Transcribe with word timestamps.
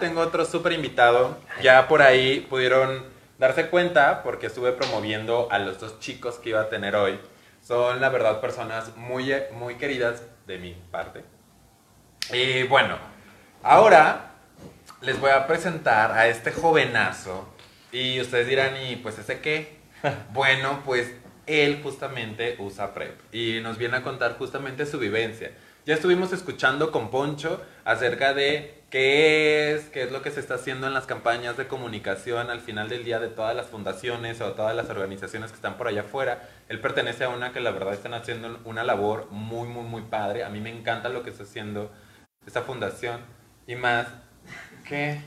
tengo 0.00 0.20
otro 0.22 0.44
súper 0.44 0.72
invitado. 0.72 1.38
Ya 1.62 1.86
por 1.86 2.02
ahí 2.02 2.40
pudieron 2.50 3.04
darse 3.38 3.68
cuenta 3.68 4.22
porque 4.22 4.46
estuve 4.46 4.72
promoviendo 4.72 5.48
a 5.50 5.58
los 5.58 5.78
dos 5.78 6.00
chicos 6.00 6.36
que 6.36 6.48
iba 6.50 6.62
a 6.62 6.68
tener 6.68 6.96
hoy. 6.96 7.20
Son, 7.62 8.00
la 8.00 8.08
verdad, 8.08 8.40
personas 8.40 8.96
muy, 8.96 9.32
muy 9.52 9.76
queridas 9.76 10.22
de 10.46 10.58
mi 10.58 10.74
parte. 10.90 11.22
Y 12.32 12.64
bueno, 12.64 12.96
ahora 13.62 14.32
les 15.02 15.20
voy 15.20 15.30
a 15.30 15.46
presentar 15.46 16.12
a 16.12 16.26
este 16.26 16.50
jovenazo. 16.50 17.48
Y 17.92 18.20
ustedes 18.20 18.48
dirán, 18.48 18.76
¿y 18.82 18.96
pues 18.96 19.18
ese 19.18 19.40
qué? 19.40 19.78
bueno, 20.32 20.82
pues 20.84 21.12
él 21.50 21.80
justamente 21.82 22.54
usa 22.58 22.94
PrEP 22.94 23.18
y 23.34 23.60
nos 23.60 23.76
viene 23.76 23.96
a 23.96 24.02
contar 24.02 24.38
justamente 24.38 24.86
su 24.86 24.98
vivencia. 24.98 25.50
Ya 25.84 25.94
estuvimos 25.94 26.32
escuchando 26.32 26.92
con 26.92 27.10
Poncho 27.10 27.60
acerca 27.84 28.34
de 28.34 28.82
qué 28.90 29.72
es, 29.74 29.88
qué 29.88 30.02
es 30.02 30.12
lo 30.12 30.22
que 30.22 30.30
se 30.30 30.38
está 30.38 30.54
haciendo 30.54 30.86
en 30.86 30.94
las 30.94 31.06
campañas 31.06 31.56
de 31.56 31.66
comunicación 31.66 32.50
al 32.50 32.60
final 32.60 32.88
del 32.88 33.02
día 33.02 33.18
de 33.18 33.28
todas 33.28 33.56
las 33.56 33.66
fundaciones 33.66 34.40
o 34.40 34.52
todas 34.52 34.76
las 34.76 34.90
organizaciones 34.90 35.50
que 35.50 35.56
están 35.56 35.76
por 35.76 35.88
allá 35.88 36.02
afuera. 36.02 36.48
Él 36.68 36.80
pertenece 36.80 37.24
a 37.24 37.30
una 37.30 37.52
que 37.52 37.60
la 37.60 37.72
verdad 37.72 37.94
están 37.94 38.14
haciendo 38.14 38.60
una 38.64 38.84
labor 38.84 39.28
muy, 39.30 39.68
muy, 39.68 39.84
muy 39.84 40.02
padre. 40.02 40.44
A 40.44 40.50
mí 40.50 40.60
me 40.60 40.70
encanta 40.70 41.08
lo 41.08 41.24
que 41.24 41.30
está 41.30 41.42
haciendo 41.42 41.90
esta 42.46 42.62
fundación 42.62 43.20
y 43.66 43.74
más 43.74 44.06
que... 44.86 45.20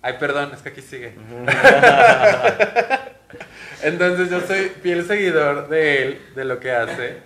Ay, 0.00 0.14
perdón, 0.18 0.52
es 0.54 0.62
que 0.62 0.70
aquí 0.70 0.80
sigue. 0.80 1.14
Entonces 3.82 4.30
yo 4.30 4.40
soy 4.40 4.70
fiel 4.82 5.04
seguidor 5.06 5.68
de 5.68 6.02
él, 6.02 6.20
de 6.34 6.44
lo 6.44 6.60
que 6.60 6.70
hace. 6.72 7.16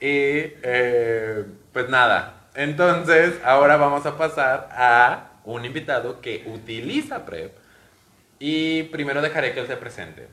Y 0.00 0.52
eh, 0.62 1.44
pues 1.72 1.88
nada, 1.88 2.48
entonces 2.54 3.34
ahora 3.44 3.76
vamos 3.76 4.04
a 4.06 4.16
pasar 4.18 4.68
a 4.72 5.30
un 5.44 5.64
invitado 5.64 6.20
que 6.20 6.44
utiliza 6.46 7.24
PrEP. 7.24 7.52
Y 8.38 8.84
primero 8.84 9.22
dejaré 9.22 9.52
que 9.54 9.60
él 9.60 9.66
se 9.66 9.76
presente. 9.76 10.28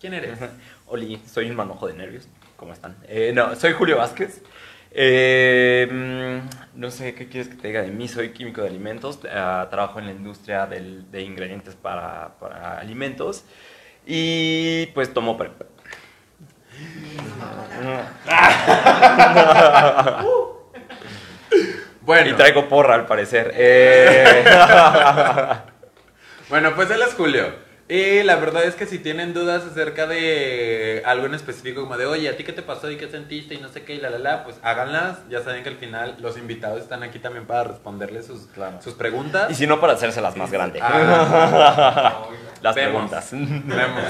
¿Quién 0.00 0.14
eres? 0.14 0.38
Oli, 0.86 1.20
soy 1.26 1.50
un 1.50 1.56
manojo 1.56 1.86
de 1.86 1.94
nervios. 1.94 2.28
¿Cómo 2.56 2.72
están? 2.72 2.96
Eh, 3.08 3.32
no, 3.34 3.54
soy 3.56 3.72
Julio 3.72 3.98
Vázquez. 3.98 4.40
Eh, 4.90 5.88
mm, 5.90 6.78
no 6.80 6.90
sé 6.90 7.14
qué 7.14 7.28
quieres 7.28 7.48
que 7.48 7.56
te 7.56 7.68
diga 7.68 7.82
de 7.82 7.90
mí. 7.90 8.08
Soy 8.08 8.30
químico 8.30 8.62
de 8.62 8.68
alimentos. 8.68 9.18
Ah, 9.30 9.66
trabajo 9.70 9.98
en 9.98 10.06
la 10.06 10.12
industria 10.12 10.66
del- 10.66 11.10
de 11.10 11.22
ingredientes 11.22 11.74
para, 11.74 12.38
para 12.38 12.78
alimentos. 12.78 13.44
Y 14.06 14.86
pues 14.88 15.12
tomo 15.14 15.36
PrEP. 15.36 15.62
Bueno, 22.02 22.30
Y 22.30 22.34
traigo 22.34 22.68
porra 22.68 22.94
al 22.94 23.06
parecer. 23.06 23.52
Eh, 23.56 24.44
bueno, 26.50 26.74
pues 26.74 26.90
él 26.90 27.00
es 27.02 27.14
Julio. 27.14 27.64
Y 27.86 28.22
la 28.22 28.36
verdad 28.36 28.64
es 28.64 28.74
que 28.76 28.86
si 28.86 28.98
tienen 28.98 29.34
dudas 29.34 29.62
acerca 29.64 30.06
de 30.06 31.02
algo 31.04 31.26
en 31.26 31.34
específico, 31.34 31.82
como 31.82 31.98
de, 31.98 32.06
oye, 32.06 32.28
¿a 32.30 32.36
ti 32.36 32.42
qué 32.42 32.54
te 32.54 32.62
pasó 32.62 32.90
y 32.90 32.96
qué 32.96 33.10
sentiste 33.10 33.54
y 33.54 33.58
no 33.58 33.68
sé 33.68 33.84
qué 33.84 33.94
y 33.94 34.00
la 34.00 34.08
la 34.08 34.18
la? 34.18 34.44
Pues 34.44 34.56
háganlas. 34.62 35.18
Ya 35.28 35.42
saben 35.42 35.62
que 35.62 35.68
al 35.68 35.76
final 35.76 36.16
los 36.18 36.38
invitados 36.38 36.80
están 36.80 37.02
aquí 37.02 37.18
también 37.18 37.46
para 37.46 37.64
responderles 37.64 38.26
sus, 38.26 38.46
Claro. 38.54 38.80
sus 38.82 38.94
preguntas. 38.94 39.50
y 39.50 39.54
si 39.54 39.66
no, 39.66 39.80
para 39.80 39.92
hacérselas 39.94 40.34
más 40.36 40.50
grandes. 40.50 40.82
Ah, 40.84 42.22
Las 42.64 42.74
Vemos. 42.74 43.10
preguntas. 43.10 43.28
Vemos. 43.32 44.04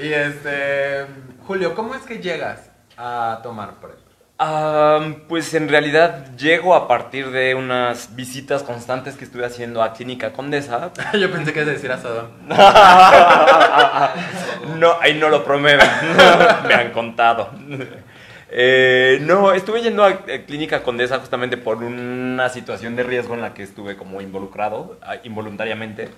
Y 0.00 0.12
este, 0.12 1.06
Julio, 1.46 1.72
¿cómo 1.76 1.94
es 1.94 2.02
que 2.02 2.18
llegas 2.18 2.68
a 2.96 3.38
tomar 3.44 3.74
PrEP? 3.74 3.94
Ah, 4.40 4.98
pues 5.28 5.54
en 5.54 5.68
realidad 5.68 6.34
llego 6.36 6.74
a 6.74 6.88
partir 6.88 7.30
de 7.30 7.54
unas 7.54 8.16
visitas 8.16 8.64
constantes 8.64 9.14
que 9.14 9.24
estuve 9.24 9.46
haciendo 9.46 9.84
a 9.84 9.92
Clínica 9.92 10.32
Condesa. 10.32 10.90
Yo 11.12 11.30
pensé 11.30 11.52
que 11.52 11.60
ibas 11.60 11.68
a 11.68 11.72
decir 11.74 11.92
a 11.92 11.98
Sodom. 11.98 12.26
No, 14.78 14.96
ahí 15.00 15.14
no 15.14 15.28
lo 15.28 15.44
promueven. 15.44 15.86
Me 16.66 16.74
han 16.74 16.90
contado. 16.90 17.50
Eh, 18.50 19.18
no, 19.22 19.52
estuve 19.52 19.82
yendo 19.82 20.04
a 20.04 20.22
eh, 20.26 20.44
Clínica 20.44 20.82
Condesa 20.82 21.20
justamente 21.20 21.56
por 21.56 21.76
una 21.78 22.48
situación 22.48 22.96
de 22.96 23.04
riesgo 23.04 23.34
en 23.34 23.42
la 23.42 23.54
que 23.54 23.62
estuve 23.62 23.96
como 23.96 24.20
involucrado, 24.20 24.98
ah, 25.02 25.16
involuntariamente. 25.22 26.08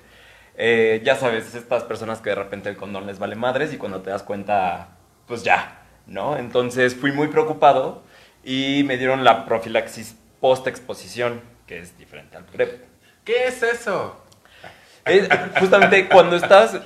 Eh, 0.62 1.00
ya 1.02 1.16
sabes, 1.16 1.54
estas 1.54 1.84
personas 1.84 2.20
que 2.20 2.28
de 2.28 2.36
repente 2.36 2.68
el 2.68 2.76
condón 2.76 3.06
les 3.06 3.18
vale 3.18 3.34
madres 3.34 3.72
y 3.72 3.78
cuando 3.78 4.02
te 4.02 4.10
das 4.10 4.22
cuenta, 4.22 4.88
pues 5.26 5.42
ya, 5.42 5.80
¿no? 6.06 6.36
Entonces 6.36 6.94
fui 6.94 7.12
muy 7.12 7.28
preocupado 7.28 8.02
y 8.44 8.82
me 8.84 8.98
dieron 8.98 9.24
la 9.24 9.46
profilaxis 9.46 10.16
post-exposición, 10.38 11.40
que 11.66 11.78
es 11.78 11.96
diferente 11.96 12.36
al 12.36 12.44
PrEP. 12.44 12.84
¿Qué 13.24 13.46
es 13.46 13.62
eso? 13.62 14.22
Es 15.06 15.28
justamente 15.58 16.10
cuando 16.10 16.36
estás, 16.36 16.78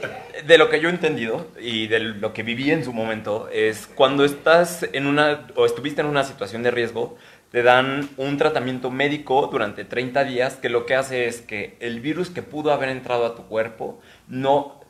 de 0.47 0.59
lo 0.59 0.71
que 0.71 0.79
yo 0.79 0.89
he 0.89 0.93
entendido 0.93 1.49
y 1.59 1.89
de 1.89 1.99
lo 1.99 2.33
que 2.33 2.45
viví 2.45 2.71
en 2.71 2.85
su 2.85 2.93
momento, 2.93 3.49
es 3.53 3.89
cuando 3.89 4.25
estás 4.25 4.87
en 4.93 5.09
una, 5.09 5.49
o 5.57 5.67
estuviste 5.67 6.01
en 6.01 6.07
una 6.07 6.23
situación 6.23 6.63
de 6.63 6.71
riesgo, 6.71 7.17
te 7.55 7.63
dan 7.63 8.09
un 8.17 8.37
tratamiento 8.37 8.91
médico 8.91 9.47
durante 9.47 9.85
30 9.85 10.25
días 10.25 10.57
que 10.57 10.69
lo 10.69 10.87
que 10.87 10.97
hace 10.97 11.29
es 11.29 11.41
que 11.41 11.77
el 11.79 12.01
virus 12.01 12.29
que 12.29 12.43
pudo 12.43 12.73
haber 12.73 12.89
entrado 12.89 13.25
a 13.25 13.37
tu 13.37 13.45
cuerpo 13.45 14.01
no 14.27 14.81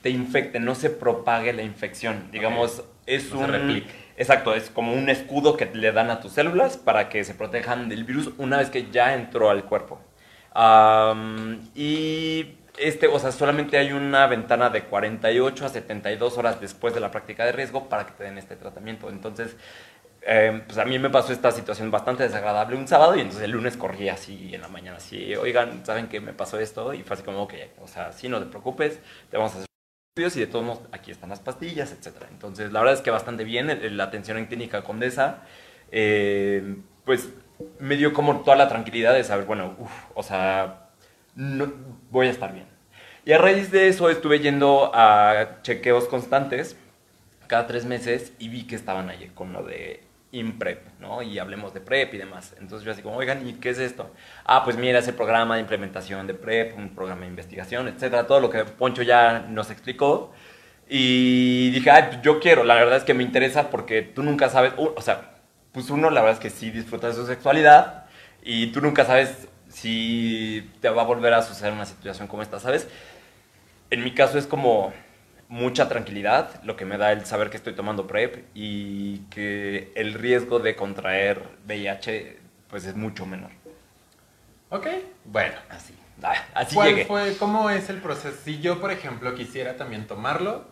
te 0.00 0.08
infecte, 0.08 0.58
no 0.58 0.74
se 0.74 0.88
propague 0.88 1.52
la 1.52 1.60
infección. 1.60 2.30
Digamos, 2.32 2.84
es 3.04 3.30
No 3.30 3.40
se 3.40 3.44
un... 3.44 3.50
replique. 3.52 3.90
Exacto, 4.16 4.54
es 4.54 4.70
como 4.70 4.94
un 4.94 5.10
escudo 5.10 5.58
que 5.58 5.66
le 5.66 5.92
dan 5.92 6.08
a 6.08 6.20
tus 6.20 6.32
células 6.32 6.78
para 6.78 7.10
que 7.10 7.22
se 7.22 7.34
protejan 7.34 7.90
del 7.90 8.04
virus 8.04 8.30
una 8.38 8.56
vez 8.56 8.70
que 8.70 8.90
ya 8.90 9.12
entró 9.12 9.50
al 9.50 9.66
cuerpo. 9.66 10.00
Y 11.74 12.46
este, 12.78 13.08
o 13.08 13.18
sea, 13.18 13.32
solamente 13.32 13.78
hay 13.78 13.92
una 13.92 14.26
ventana 14.26 14.70
de 14.70 14.84
48 14.84 15.66
a 15.66 15.68
72 15.68 16.38
horas 16.38 16.60
después 16.60 16.94
de 16.94 17.00
la 17.00 17.10
práctica 17.10 17.44
de 17.44 17.52
riesgo 17.52 17.90
para 17.90 18.06
que 18.06 18.12
te 18.12 18.24
den 18.24 18.38
este 18.38 18.56
tratamiento. 18.56 19.08
Entonces, 19.08 19.56
eh, 20.28 20.62
pues 20.66 20.76
a 20.78 20.84
mí 20.84 20.98
me 20.98 21.08
pasó 21.08 21.32
esta 21.32 21.52
situación 21.52 21.88
bastante 21.92 22.24
desagradable 22.24 22.76
un 22.76 22.88
sábado 22.88 23.14
y 23.14 23.20
entonces 23.20 23.44
el 23.44 23.52
lunes 23.52 23.76
corrí 23.76 24.08
así 24.08 24.52
en 24.52 24.60
la 24.60 24.66
mañana, 24.66 24.96
así, 24.96 25.36
oigan, 25.36 25.86
¿saben 25.86 26.08
qué 26.08 26.20
me 26.20 26.32
pasó 26.32 26.58
esto? 26.58 26.92
Y 26.94 27.04
fue 27.04 27.14
así 27.14 27.22
como, 27.22 27.42
ok, 27.42 27.54
o 27.80 27.86
sea, 27.86 28.10
sí, 28.10 28.28
no 28.28 28.40
te 28.40 28.46
preocupes, 28.46 28.98
te 29.30 29.36
vamos 29.36 29.52
a 29.52 29.58
hacer 29.58 29.66
estudios 30.16 30.36
y 30.36 30.40
de 30.40 30.46
todos 30.48 30.64
modos 30.64 30.80
aquí 30.90 31.12
están 31.12 31.30
las 31.30 31.38
pastillas, 31.38 31.92
etcétera. 31.92 32.26
Entonces, 32.32 32.72
la 32.72 32.80
verdad 32.80 32.96
es 32.96 33.02
que 33.02 33.10
bastante 33.12 33.44
bien 33.44 33.96
la 33.96 34.02
atención 34.02 34.36
en 34.36 34.46
clínica 34.46 34.82
Condesa, 34.82 35.44
eh, 35.92 36.76
pues 37.04 37.28
me 37.78 37.96
dio 37.96 38.12
como 38.12 38.40
toda 38.40 38.56
la 38.56 38.68
tranquilidad 38.68 39.14
de 39.14 39.22
saber, 39.22 39.46
bueno, 39.46 39.76
uf, 39.78 39.92
o 40.14 40.24
sea, 40.24 40.90
no, 41.36 41.72
voy 42.10 42.26
a 42.26 42.30
estar 42.30 42.52
bien. 42.52 42.66
Y 43.24 43.32
a 43.32 43.38
raíz 43.38 43.70
de 43.70 43.86
eso 43.86 44.10
estuve 44.10 44.40
yendo 44.40 44.90
a 44.92 45.60
chequeos 45.62 46.08
constantes 46.08 46.76
cada 47.46 47.68
tres 47.68 47.84
meses 47.84 48.32
y 48.40 48.48
vi 48.48 48.66
que 48.66 48.74
estaban 48.74 49.08
ahí 49.08 49.30
con 49.34 49.52
lo 49.52 49.62
de 49.62 50.05
IMPREP, 50.38 51.00
¿no? 51.00 51.22
Y 51.22 51.38
hablemos 51.38 51.72
de 51.74 51.80
PREP 51.80 52.14
y 52.14 52.18
demás. 52.18 52.54
Entonces 52.60 52.84
yo 52.84 52.92
así 52.92 53.02
como, 53.02 53.16
oigan, 53.16 53.46
¿y 53.48 53.54
qué 53.54 53.70
es 53.70 53.78
esto? 53.78 54.10
Ah, 54.44 54.62
pues 54.64 54.76
mira, 54.76 54.98
ese 54.98 55.12
programa 55.12 55.54
de 55.56 55.62
implementación 55.62 56.26
de 56.26 56.34
PREP, 56.34 56.76
un 56.76 56.94
programa 56.94 57.22
de 57.22 57.28
investigación, 57.28 57.88
etcétera, 57.88 58.26
todo 58.26 58.40
lo 58.40 58.50
que 58.50 58.64
Poncho 58.64 59.02
ya 59.02 59.40
nos 59.48 59.70
explicó. 59.70 60.32
Y 60.88 61.70
dije, 61.70 61.90
ay, 61.90 62.20
yo 62.22 62.38
quiero, 62.40 62.62
la 62.64 62.74
verdad 62.74 62.96
es 62.98 63.04
que 63.04 63.14
me 63.14 63.22
interesa 63.24 63.70
porque 63.70 64.02
tú 64.02 64.22
nunca 64.22 64.48
sabes, 64.48 64.72
u- 64.76 64.92
o 64.96 65.00
sea, 65.02 65.32
pues 65.72 65.90
uno 65.90 66.10
la 66.10 66.20
verdad 66.20 66.36
es 66.36 66.40
que 66.40 66.50
sí 66.50 66.70
disfruta 66.70 67.08
de 67.08 67.14
su 67.14 67.26
sexualidad 67.26 68.04
y 68.42 68.68
tú 68.68 68.80
nunca 68.80 69.04
sabes 69.04 69.48
si 69.68 70.70
te 70.80 70.88
va 70.88 71.02
a 71.02 71.04
volver 71.04 71.34
a 71.34 71.42
suceder 71.42 71.72
una 71.72 71.84
situación 71.86 72.28
como 72.28 72.42
esta, 72.42 72.60
¿sabes? 72.60 72.86
En 73.90 74.04
mi 74.04 74.12
caso 74.14 74.38
es 74.38 74.46
como 74.46 74.92
mucha 75.48 75.88
tranquilidad 75.88 76.62
lo 76.64 76.76
que 76.76 76.84
me 76.84 76.98
da 76.98 77.12
el 77.12 77.24
saber 77.24 77.50
que 77.50 77.56
estoy 77.56 77.74
tomando 77.74 78.06
PrEP 78.06 78.44
y 78.54 79.18
que 79.30 79.92
el 79.94 80.14
riesgo 80.14 80.58
de 80.58 80.74
contraer 80.76 81.42
VIH 81.66 82.38
pues 82.68 82.84
es 82.84 82.96
mucho 82.96 83.26
menor. 83.26 83.50
Ok, 84.70 84.86
bueno. 85.24 85.54
Así, 85.70 85.94
ah, 86.22 86.34
así 86.54 86.74
¿Cuál 86.74 86.88
llegué. 86.90 87.04
fue, 87.04 87.36
cómo 87.38 87.70
es 87.70 87.88
el 87.88 87.98
proceso? 88.00 88.36
Si 88.44 88.60
yo, 88.60 88.80
por 88.80 88.90
ejemplo, 88.90 89.34
quisiera 89.34 89.76
también 89.76 90.06
tomarlo, 90.06 90.64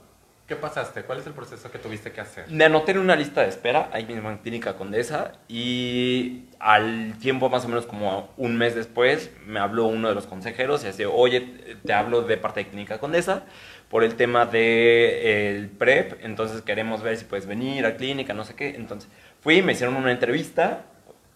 ¿qué 0.47 0.57
pasaste? 0.57 1.03
¿Cuál 1.03 1.21
es 1.21 1.27
el 1.27 1.33
proceso 1.33 1.71
que 1.71 1.79
tuviste 1.79 2.13
que 2.13 2.21
hacer? 2.21 2.51
Me 2.51 2.65
anoté 2.65 2.93
en 2.93 2.99
una 2.99 3.17
lista 3.17 3.43
de 3.43 3.49
espera, 3.49 3.89
ahí 3.93 4.05
mismo 4.05 4.31
en 4.31 4.39
Clínica 4.39 4.77
Condesa, 4.77 5.33
y 5.49 6.45
al 6.59 7.19
tiempo, 7.19 7.49
más 7.49 7.65
o 7.65 7.69
menos 7.69 7.87
como 7.87 8.31
un 8.37 8.57
mes 8.57 8.75
después, 8.75 9.31
me 9.47 9.61
habló 9.61 9.87
uno 9.87 10.09
de 10.09 10.15
los 10.15 10.27
consejeros 10.27 10.83
y 10.83 10.87
decía, 10.87 11.09
oye, 11.09 11.41
te 11.85 11.93
hablo 11.93 12.23
de 12.23 12.37
parte 12.37 12.61
de 12.65 12.69
Clínica 12.69 12.99
Condesa 12.99 13.45
por 13.89 14.05
el 14.05 14.17
tema 14.17 14.45
del 14.45 15.71
PrEP, 15.71 16.25
entonces 16.25 16.63
queremos 16.63 17.03
ver 17.03 17.17
si 17.17 17.25
puedes 17.25 17.47
venir 17.47 17.87
a 17.87 17.97
clínica, 17.97 18.35
no 18.35 18.45
sé 18.45 18.55
qué. 18.55 18.75
Entonces 18.75 19.09
fui, 19.41 19.63
me 19.63 19.73
hicieron 19.73 19.97
una 19.97 20.11
entrevista, 20.11 20.85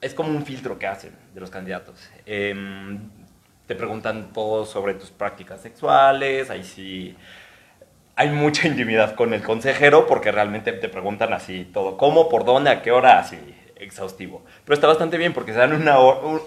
es 0.00 0.12
como 0.12 0.31
un 0.31 0.44
filtro 0.44 0.78
que 0.78 0.87
hacen 0.87 1.12
de 1.34 1.40
los 1.40 1.50
candidatos. 1.50 2.11
Em, 2.26 3.11
te 3.66 3.75
preguntan 3.75 4.32
todo 4.32 4.64
sobre 4.64 4.94
tus 4.94 5.11
prácticas 5.11 5.61
sexuales, 5.61 6.50
ahí 6.50 6.64
sí 6.64 7.16
hay 8.20 8.30
mucha 8.30 8.66
intimidad 8.66 9.14
con 9.14 9.32
el 9.32 9.42
consejero 9.42 10.06
porque 10.08 10.32
realmente 10.32 10.72
te 10.72 10.88
preguntan 10.88 11.32
así 11.32 11.64
todo, 11.72 11.96
cómo, 11.96 12.28
por 12.28 12.44
dónde, 12.44 12.70
a 12.70 12.82
qué 12.82 12.90
hora, 12.90 13.18
así 13.20 13.38
exhaustivo. 13.76 14.44
Pero 14.64 14.74
está 14.74 14.88
bastante 14.88 15.16
bien 15.18 15.32
porque 15.32 15.52
se 15.52 15.58
dan 15.60 15.72
una, 15.72 15.98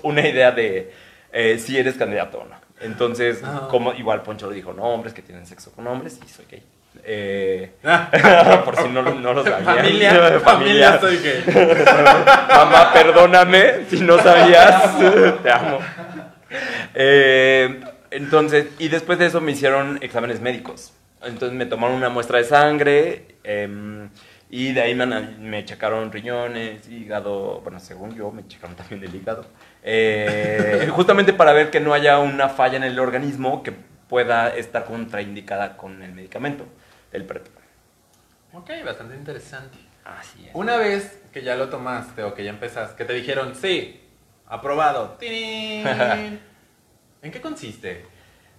una 0.03 0.27
idea 0.27 0.51
de 0.51 0.91
eh, 1.31 1.57
si 1.59 1.77
eres 1.77 1.95
candidato 1.95 2.39
o 2.39 2.43
no. 2.45 2.55
Entonces, 2.81 3.41
Ah. 3.45 3.67
como 3.71 3.93
igual 3.93 4.21
Poncho 4.21 4.47
lo 4.47 4.51
dijo, 4.51 4.73
no, 4.73 4.83
hombres 4.83 5.13
que 5.13 5.21
tienen 5.21 5.45
sexo 5.45 5.71
con 5.71 5.87
hombres 5.87 6.19
y 6.25 6.27
soy 6.27 6.45
gay. 6.51 6.61
Eh, 7.05 7.71
Ah, 7.85 8.61
por 8.65 8.75
si 8.75 8.89
no, 8.89 9.01
lo- 9.01 9.15
no 9.15 9.33
lo 9.33 9.43
sabían. 9.45 9.63
familia, 9.63 10.39
familia, 10.43 10.99
soy 10.99 11.17
gay. 11.19 11.43
Mamá, 12.49 12.91
perdóname 12.93 13.85
si 13.89 14.01
no 14.01 14.17
sabías. 14.21 14.97
Te 15.41 15.51
amo. 15.51 15.79
Eh, 16.95 17.79
entonces, 18.11 18.67
y 18.79 18.89
después 18.89 19.17
de 19.19 19.27
eso 19.27 19.39
me 19.39 19.53
hicieron 19.53 19.99
exámenes 20.01 20.41
médicos. 20.41 20.93
Entonces 21.23 21.57
me 21.57 21.65
tomaron 21.65 21.97
una 21.97 22.09
muestra 22.09 22.39
de 22.39 22.43
sangre 22.45 23.35
em, 23.43 24.09
y 24.49 24.73
de 24.73 24.81
ahí 24.81 24.95
me, 24.95 25.05
me 25.05 25.63
checaron 25.65 26.11
riñones, 26.11 26.87
hígado, 26.89 27.61
bueno, 27.61 27.79
según 27.79 28.15
yo 28.15 28.31
me 28.31 28.47
checaron 28.47 28.75
también 28.75 29.03
el 29.03 29.15
hígado. 29.15 29.45
Eh, 29.83 30.89
justamente 30.93 31.33
para 31.33 31.53
ver 31.53 31.69
que 31.69 31.79
no 31.79 31.93
haya 31.93 32.19
una 32.19 32.49
falla 32.49 32.77
en 32.77 32.83
el 32.83 32.99
organismo 32.99 33.63
que 33.63 33.73
pueda 34.09 34.55
estar 34.55 34.85
contraindicada 34.85 35.77
con 35.77 36.01
el 36.03 36.11
medicamento, 36.11 36.65
el 37.11 37.25
PrEP. 37.25 37.47
Ok, 38.53 38.69
bastante 38.83 39.15
interesante. 39.15 39.77
Así 40.03 40.45
es. 40.47 40.51
Una 40.53 40.75
vez 40.77 41.21
que 41.31 41.43
ya 41.43 41.55
lo 41.55 41.69
tomaste 41.69 42.23
o 42.23 42.33
que 42.33 42.43
ya 42.43 42.49
empezaste, 42.49 42.97
que 42.97 43.05
te 43.05 43.13
dijeron, 43.13 43.55
sí, 43.55 44.01
aprobado. 44.47 45.11
¡Tirín! 45.19 45.87
¿En 47.21 47.31
qué 47.31 47.39
consiste? 47.39 48.05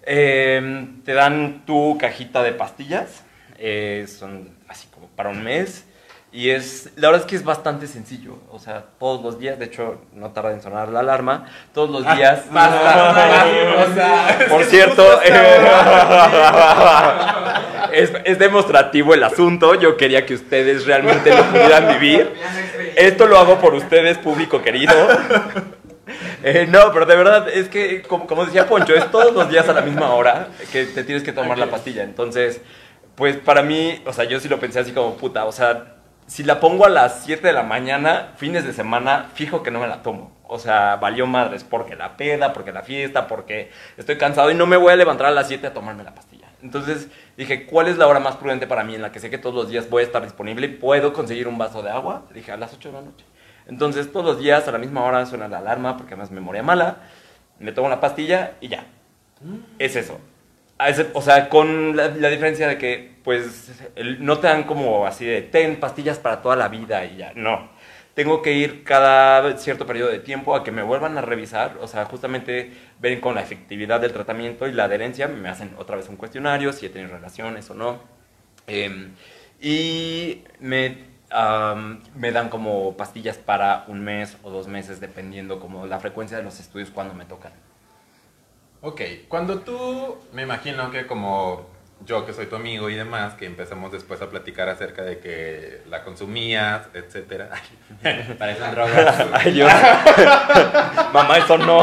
Eh, 0.04 0.88
te 1.04 1.14
dan 1.14 1.62
tu 1.64 1.96
cajita 1.98 2.42
de 2.42 2.52
pastillas, 2.52 3.22
eh, 3.58 4.06
son 4.08 4.50
así 4.68 4.88
como 4.88 5.06
para 5.08 5.30
un 5.30 5.44
mes, 5.44 5.84
y 6.32 6.48
es, 6.48 6.90
la 6.96 7.08
verdad 7.08 7.26
es 7.26 7.30
que 7.30 7.36
es 7.36 7.44
bastante 7.44 7.86
sencillo, 7.86 8.38
o 8.50 8.58
sea, 8.58 8.84
todos 8.98 9.22
los 9.22 9.38
días, 9.38 9.58
de 9.58 9.66
hecho, 9.66 10.00
no 10.14 10.30
tarda 10.30 10.52
en 10.52 10.62
sonar 10.62 10.88
la 10.88 11.00
alarma, 11.00 11.46
todos 11.74 11.90
los 11.90 12.16
días... 12.16 12.44
Basta. 12.50 13.46
O 13.82 13.94
sea, 13.94 14.38
es 14.40 14.48
Por 14.48 14.64
cierto, 14.64 15.22
es, 17.92 18.12
es 18.24 18.38
demostrativo 18.38 19.14
el 19.14 19.22
asunto, 19.22 19.74
yo 19.74 19.96
quería 19.96 20.24
que 20.24 20.34
ustedes 20.34 20.86
realmente 20.86 21.34
lo 21.34 21.44
pudieran 21.44 21.88
vivir. 21.88 22.32
Esto 22.96 23.26
lo 23.26 23.38
hago 23.38 23.58
por 23.58 23.74
ustedes, 23.74 24.18
público 24.18 24.62
querido. 24.62 24.94
Eh, 26.42 26.66
no, 26.68 26.92
pero 26.92 27.06
de 27.06 27.16
verdad, 27.16 27.48
es 27.48 27.68
que, 27.68 28.02
como, 28.02 28.26
como 28.26 28.44
decía 28.44 28.66
Poncho, 28.66 28.94
es 28.94 29.10
todos 29.10 29.32
los 29.32 29.48
días 29.48 29.68
a 29.68 29.72
la 29.72 29.80
misma 29.80 30.12
hora 30.14 30.48
que 30.72 30.86
te 30.86 31.04
tienes 31.04 31.22
que 31.22 31.32
tomar 31.32 31.58
la 31.58 31.66
pastilla. 31.68 32.02
Entonces, 32.02 32.60
pues 33.14 33.36
para 33.36 33.62
mí, 33.62 34.02
o 34.06 34.12
sea, 34.12 34.24
yo 34.24 34.40
sí 34.40 34.48
lo 34.48 34.58
pensé 34.58 34.80
así 34.80 34.92
como 34.92 35.16
puta, 35.16 35.44
o 35.44 35.52
sea, 35.52 35.96
si 36.26 36.42
la 36.44 36.60
pongo 36.60 36.86
a 36.86 36.88
las 36.88 37.24
7 37.24 37.46
de 37.46 37.52
la 37.52 37.62
mañana, 37.62 38.32
fines 38.36 38.64
de 38.64 38.72
semana, 38.72 39.30
fijo 39.34 39.62
que 39.62 39.70
no 39.70 39.80
me 39.80 39.86
la 39.86 40.02
tomo. 40.02 40.32
O 40.46 40.58
sea, 40.58 40.96
valió 40.96 41.26
madres, 41.26 41.64
porque 41.64 41.96
la 41.96 42.16
peda, 42.16 42.52
porque 42.52 42.72
la 42.72 42.82
fiesta, 42.82 43.26
porque 43.26 43.70
estoy 43.96 44.18
cansado 44.18 44.50
y 44.50 44.54
no 44.54 44.66
me 44.66 44.76
voy 44.76 44.92
a 44.92 44.96
levantar 44.96 45.26
a 45.26 45.30
las 45.30 45.48
7 45.48 45.66
a 45.66 45.74
tomarme 45.74 46.04
la 46.04 46.14
pastilla. 46.14 46.48
Entonces 46.62 47.08
dije, 47.36 47.66
¿cuál 47.66 47.88
es 47.88 47.98
la 47.98 48.06
hora 48.06 48.20
más 48.20 48.36
prudente 48.36 48.66
para 48.66 48.84
mí 48.84 48.94
en 48.94 49.02
la 49.02 49.10
que 49.10 49.18
sé 49.18 49.30
que 49.30 49.38
todos 49.38 49.54
los 49.54 49.68
días 49.68 49.90
voy 49.90 50.02
a 50.02 50.06
estar 50.06 50.22
disponible 50.22 50.66
y 50.66 50.70
puedo 50.70 51.12
conseguir 51.12 51.48
un 51.48 51.58
vaso 51.58 51.82
de 51.82 51.90
agua? 51.90 52.24
Dije, 52.32 52.52
a 52.52 52.56
las 52.56 52.72
8 52.72 52.88
de 52.88 52.94
la 52.94 53.00
noche. 53.02 53.24
Entonces 53.66 54.10
todos 54.12 54.26
los 54.26 54.38
días 54.38 54.66
a 54.68 54.72
la 54.72 54.78
misma 54.78 55.04
hora 55.04 55.24
suena 55.26 55.48
la 55.48 55.58
alarma 55.58 55.96
porque 55.96 56.14
además 56.14 56.30
memoria 56.30 56.62
mala, 56.62 56.98
me 57.58 57.72
tomo 57.72 57.88
la 57.88 58.00
pastilla 58.00 58.52
y 58.60 58.68
ya. 58.68 58.86
Es 59.78 59.96
eso. 59.96 60.20
O 61.14 61.22
sea, 61.22 61.48
con 61.48 61.96
la, 61.96 62.08
la 62.08 62.28
diferencia 62.28 62.66
de 62.66 62.76
que, 62.76 63.12
pues, 63.22 63.70
el- 63.94 64.24
no 64.24 64.38
te 64.38 64.48
dan 64.48 64.64
como 64.64 65.06
así 65.06 65.24
de, 65.24 65.42
ten 65.42 65.78
pastillas 65.78 66.18
para 66.18 66.42
toda 66.42 66.56
la 66.56 66.68
vida 66.68 67.04
y 67.04 67.18
ya. 67.18 67.32
No. 67.36 67.70
Tengo 68.14 68.42
que 68.42 68.52
ir 68.52 68.82
cada 68.84 69.56
cierto 69.58 69.86
periodo 69.86 70.10
de 70.10 70.18
tiempo 70.18 70.54
a 70.56 70.64
que 70.64 70.72
me 70.72 70.82
vuelvan 70.82 71.16
a 71.18 71.20
revisar. 71.22 71.78
O 71.80 71.86
sea, 71.86 72.04
justamente 72.06 72.72
ven 73.00 73.20
con 73.20 73.34
la 73.36 73.42
efectividad 73.42 74.00
del 74.00 74.12
tratamiento 74.12 74.66
y 74.66 74.72
la 74.72 74.84
adherencia. 74.84 75.28
Me 75.28 75.48
hacen 75.48 75.72
otra 75.78 75.96
vez 75.96 76.08
un 76.08 76.16
cuestionario, 76.16 76.72
si 76.72 76.86
he 76.86 76.90
tenido 76.90 77.12
relaciones 77.14 77.70
o 77.70 77.74
no. 77.74 78.00
Em, 78.66 79.12
y 79.60 80.42
me, 80.60 80.96
am, 81.32 82.02
me 82.14 82.32
dan 82.32 82.48
como 82.48 82.96
pastillas 82.96 83.38
para 83.38 83.84
un 83.88 84.00
mes 84.00 84.36
o 84.42 84.50
dos 84.50 84.68
meses, 84.68 85.00
dependiendo 85.00 85.60
como 85.60 85.86
la 85.86 86.00
frecuencia 86.00 86.36
de 86.36 86.42
los 86.42 86.60
estudios 86.60 86.90
cuando 86.90 87.14
me 87.14 87.24
tocan. 87.24 87.52
Ok, 88.80 89.00
cuando 89.28 89.60
tú, 89.60 90.18
me 90.32 90.42
imagino 90.42 90.90
que 90.90 91.06
como 91.06 91.66
yo 92.04 92.26
que 92.26 92.32
soy 92.32 92.46
tu 92.46 92.56
amigo 92.56 92.90
y 92.90 92.94
demás, 92.94 93.34
que 93.34 93.46
empezamos 93.46 93.92
después 93.92 94.20
a 94.22 94.28
platicar 94.28 94.68
acerca 94.68 95.02
de 95.02 95.18
que 95.18 95.82
la 95.88 96.02
consumías, 96.02 96.88
etcétera. 96.94 97.50
Parecen 98.38 98.70
drogas. 98.72 99.26
Ay, 99.32 99.52
Dios. 99.52 99.72
Mamá, 101.12 101.38
eso 101.38 101.58
no. 101.58 101.82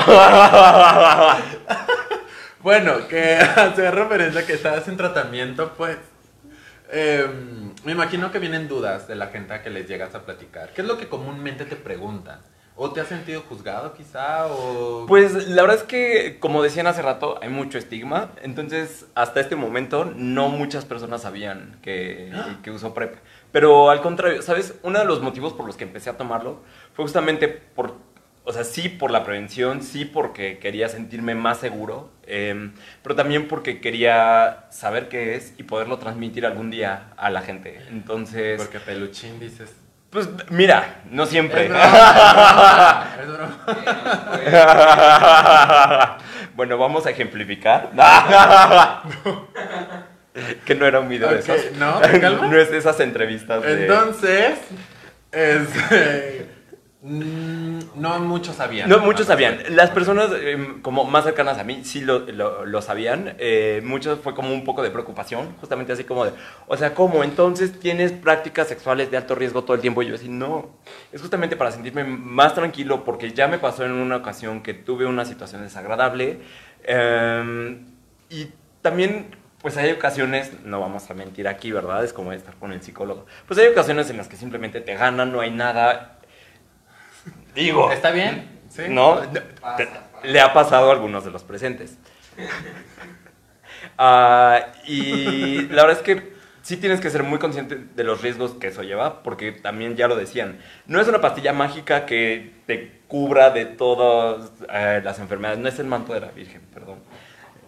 Bueno, 2.61 3.07
que 3.07 3.35
hace 3.35 3.89
referencia 3.89 4.41
a 4.41 4.45
que 4.45 4.53
estabas 4.53 4.87
en 4.87 4.97
tratamiento, 4.97 5.73
pues. 5.77 5.97
Em, 6.91 7.73
me 7.83 7.91
imagino 7.91 8.31
que 8.31 8.39
vienen 8.39 8.67
dudas 8.67 9.07
de 9.07 9.15
la 9.15 9.27
gente 9.27 9.53
a 9.53 9.61
que 9.61 9.69
les 9.69 9.87
llegas 9.87 10.15
a 10.15 10.23
platicar. 10.23 10.73
¿Qué 10.73 10.81
es 10.81 10.87
lo 10.87 10.97
que 10.97 11.07
comúnmente 11.07 11.65
te 11.65 11.75
preguntan? 11.75 12.39
¿O 12.81 12.91
te 12.91 13.01
has 13.01 13.09
sentido 13.09 13.41
juzgado 13.41 13.93
quizá? 13.93 14.47
¿O 14.47 15.05
Pues 15.05 15.49
la 15.49 15.63
verdad 15.63 15.79
es 15.79 15.83
que, 15.83 16.37
como 16.39 16.63
decían 16.63 16.87
hace 16.87 17.01
rato, 17.01 17.37
hay 17.41 17.49
mucho 17.49 17.77
estigma. 17.77 18.31
Entonces, 18.41 19.05
hasta 19.15 19.41
este 19.41 19.57
momento, 19.57 20.05
no 20.05 20.47
muchas 20.47 20.85
personas 20.85 21.23
sabían 21.23 21.77
que, 21.81 22.31
que 22.63 22.71
uso 22.71 22.93
PrEP. 22.93 23.17
Pero 23.51 23.89
al 23.89 24.01
contrario, 24.01 24.41
¿sabes? 24.41 24.75
Uno 24.81 24.97
de 24.97 25.03
los 25.03 25.21
motivos 25.21 25.51
por 25.51 25.65
los 25.65 25.75
que 25.75 25.83
empecé 25.83 26.09
a 26.09 26.15
tomarlo 26.15 26.61
fue 26.93 27.03
justamente 27.03 27.49
por, 27.49 27.97
o 28.43 28.53
sea, 28.53 28.63
sí 28.63 28.89
por 28.89 29.11
la 29.11 29.23
prevención, 29.23 29.83
sí 29.83 30.05
porque 30.05 30.57
quería 30.59 30.89
sentirme 30.89 31.35
más 31.35 31.59
seguro, 31.59 32.11
em, 32.25 32.73
pero 33.03 33.15
también 33.15 33.47
porque 33.47 33.79
quería 33.81 34.65
saber 34.69 35.09
qué 35.09 35.35
es 35.35 35.53
y 35.57 35.63
poderlo 35.63 35.99
transmitir 35.99 36.45
algún 36.45 36.71
día 36.71 37.09
a 37.17 37.29
la 37.29 37.41
gente. 37.41 37.79
Entonces, 37.89 38.61
porque 38.61 38.79
peluchín 38.79 39.39
dices? 39.39 39.73
pues 40.09 40.27
mira, 40.49 41.01
no 41.11 41.27
siempre. 41.27 41.65
Es 41.65 41.69
broma, 41.69 43.07
es 43.21 43.27
broma. 43.27 43.57
bueno, 46.55 46.77
vamos 46.77 47.05
a 47.05 47.11
ejemplificar. 47.11 47.91
que 50.65 50.75
no 50.75 50.85
era 50.85 50.99
un 50.99 51.09
video 51.09 51.29
de 51.29 51.39
Ok, 51.39 51.49
esos. 51.49 51.77
¿no? 51.77 51.99
No 51.99 52.57
es 52.57 52.71
de 52.71 52.77
esas 52.77 52.99
entrevistas 52.99 53.61
de... 53.61 53.83
Entonces, 53.83 54.59
este, 55.31 56.45
mm, 56.45 56.58
no 57.01 58.19
muchos 58.19 58.57
sabían. 58.57 58.89
No, 58.89 58.99
muchos 58.99 59.27
sabían. 59.27 59.59
Las 59.69 59.89
personas 59.89 60.31
em, 60.41 60.81
como 60.81 61.05
más 61.05 61.23
cercanas 61.23 61.57
a 61.57 61.63
mí 61.63 61.81
sí 61.85 62.01
lo, 62.01 62.19
lo- 62.19 62.65
lo 62.65 62.81
sabían. 62.81 63.35
Eh, 63.39 63.81
muchos 63.85 64.19
fue 64.19 64.35
como 64.35 64.53
un 64.53 64.65
poco 64.65 64.83
de 64.83 64.91
preocupación, 64.91 65.55
justamente 65.61 65.93
así 65.93 66.03
como 66.03 66.25
de, 66.25 66.31
o 66.67 66.75
sea, 66.75 66.93
¿cómo? 66.93 67.23
Entonces 67.23 67.79
tienes 67.79 68.11
prácticas 68.11 68.67
sexuales 68.67 69.11
de 69.11 69.17
alto 69.17 69.33
riesgo 69.35 69.63
todo 69.63 69.75
el 69.75 69.81
tiempo. 69.81 70.01
Y 70.01 70.07
yo 70.07 70.15
así, 70.15 70.27
no. 70.27 70.71
Es 71.13 71.21
justamente 71.21 71.55
para 71.55 71.71
sentirme 71.71 72.03
más 72.03 72.53
tranquilo 72.53 73.05
porque 73.05 73.31
ya 73.31 73.47
me 73.47 73.59
pasó 73.59 73.85
en 73.85 73.93
una 73.93 74.17
ocasión 74.17 74.61
que 74.61 74.73
tuve 74.73 75.05
una 75.05 75.23
situación 75.25 75.61
desagradable. 75.61 76.39
em, 76.83 77.85
y 78.29 78.49
también... 78.81 79.37
Pues 79.61 79.75
hay 79.75 79.91
ocasiones, 79.91 80.53
no 80.63 80.79
vamos 80.79 81.09
a 81.11 81.13
mentir 81.13 81.45
aquí, 81.49 81.73
¿verdad? 81.73 82.01
Es 82.05 82.13
como 82.13 82.31
estar 82.31 82.55
con 82.55 82.71
el 82.71 82.81
psicólogo. 82.81 83.25
Pues 83.45 83.59
hay 83.59 83.67
ocasiones 83.67 84.09
en 84.09 84.15
las 84.15 84.29
que 84.29 84.37
simplemente 84.37 84.79
te 84.79 84.95
ganan, 84.95 85.33
no 85.33 85.41
hay 85.41 85.51
nada. 85.51 86.18
Digo, 87.55 87.91
¿Está 87.91 88.11
bien? 88.11 88.47
¿Sí? 88.69 88.83
¿No? 88.89 89.19
Te- 89.77 89.89
le 90.23 90.39
ha 90.41 90.53
pasado 90.53 90.89
a 90.89 90.93
algunos 90.93 91.23
de 91.25 91.31
los 91.31 91.43
presentes. 91.43 91.97
Ah, 93.97 94.67
y 94.87 95.63
la 95.67 95.83
verdad 95.85 95.97
es 95.97 96.03
que 96.03 96.33
sí 96.61 96.77
tienes 96.77 97.01
que 97.01 97.09
ser 97.09 97.23
muy 97.23 97.37
consciente 97.39 97.75
de 97.77 98.03
los 98.03 98.21
riesgos 98.21 98.51
que 98.53 98.67
eso 98.67 98.83
lleva, 98.83 99.23
porque 99.23 99.51
también 99.51 99.95
ya 99.95 100.07
lo 100.07 100.15
decían, 100.15 100.59
no 100.87 101.01
es 101.01 101.07
una 101.07 101.19
pastilla 101.21 101.51
mágica 101.53 102.05
que 102.05 102.53
te 102.65 102.99
cubra 103.07 103.49
de 103.49 103.65
todas 103.65 104.51
eh, 104.71 105.01
las 105.03 105.19
enfermedades, 105.19 105.59
no 105.59 105.67
es 105.67 105.79
el 105.79 105.87
manto 105.87 106.13
de 106.13 106.21
la 106.21 106.31
Virgen, 106.31 106.61
perdón. 106.73 106.99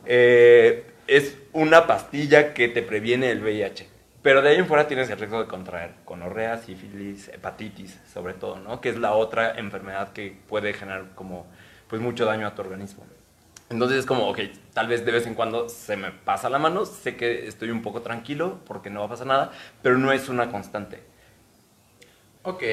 Eh, 0.05 0.85
es 1.07 1.37
una 1.53 1.85
pastilla 1.87 2.53
que 2.53 2.67
te 2.69 2.81
previene 2.81 3.31
el 3.31 3.41
VIH. 3.43 3.87
Pero 4.21 4.41
de 4.41 4.49
ahí 4.49 4.57
en 4.57 4.67
fuera 4.67 4.87
tienes 4.87 5.09
el 5.09 5.17
riesgo 5.17 5.39
de 5.39 5.47
contraer 5.47 5.95
gonorrea, 6.05 6.57
sífilis, 6.57 7.29
hepatitis, 7.29 7.99
sobre 8.13 8.33
todo, 8.33 8.59
¿no? 8.59 8.79
Que 8.79 8.89
es 8.89 8.97
la 8.97 9.13
otra 9.13 9.57
enfermedad 9.57 10.13
que 10.13 10.37
puede 10.47 10.73
generar 10.73 11.15
como, 11.15 11.47
pues, 11.87 12.01
mucho 12.01 12.25
daño 12.25 12.45
a 12.45 12.53
tu 12.53 12.61
organismo. 12.61 13.03
Entonces 13.69 13.99
es 13.99 14.05
como, 14.05 14.27
ok, 14.29 14.39
tal 14.73 14.87
vez 14.87 15.05
de 15.05 15.11
vez 15.11 15.25
en 15.25 15.33
cuando 15.33 15.69
se 15.69 15.95
me 15.95 16.11
pasa 16.11 16.49
la 16.49 16.59
mano, 16.59 16.85
sé 16.85 17.15
que 17.15 17.47
estoy 17.47 17.71
un 17.71 17.81
poco 17.81 18.01
tranquilo 18.01 18.59
porque 18.67 18.89
no 18.89 18.99
va 18.99 19.05
a 19.05 19.09
pasar 19.09 19.27
nada, 19.27 19.51
pero 19.81 19.97
no 19.97 20.11
es 20.11 20.27
una 20.29 20.51
constante. 20.51 21.01
Ok, 22.43 22.63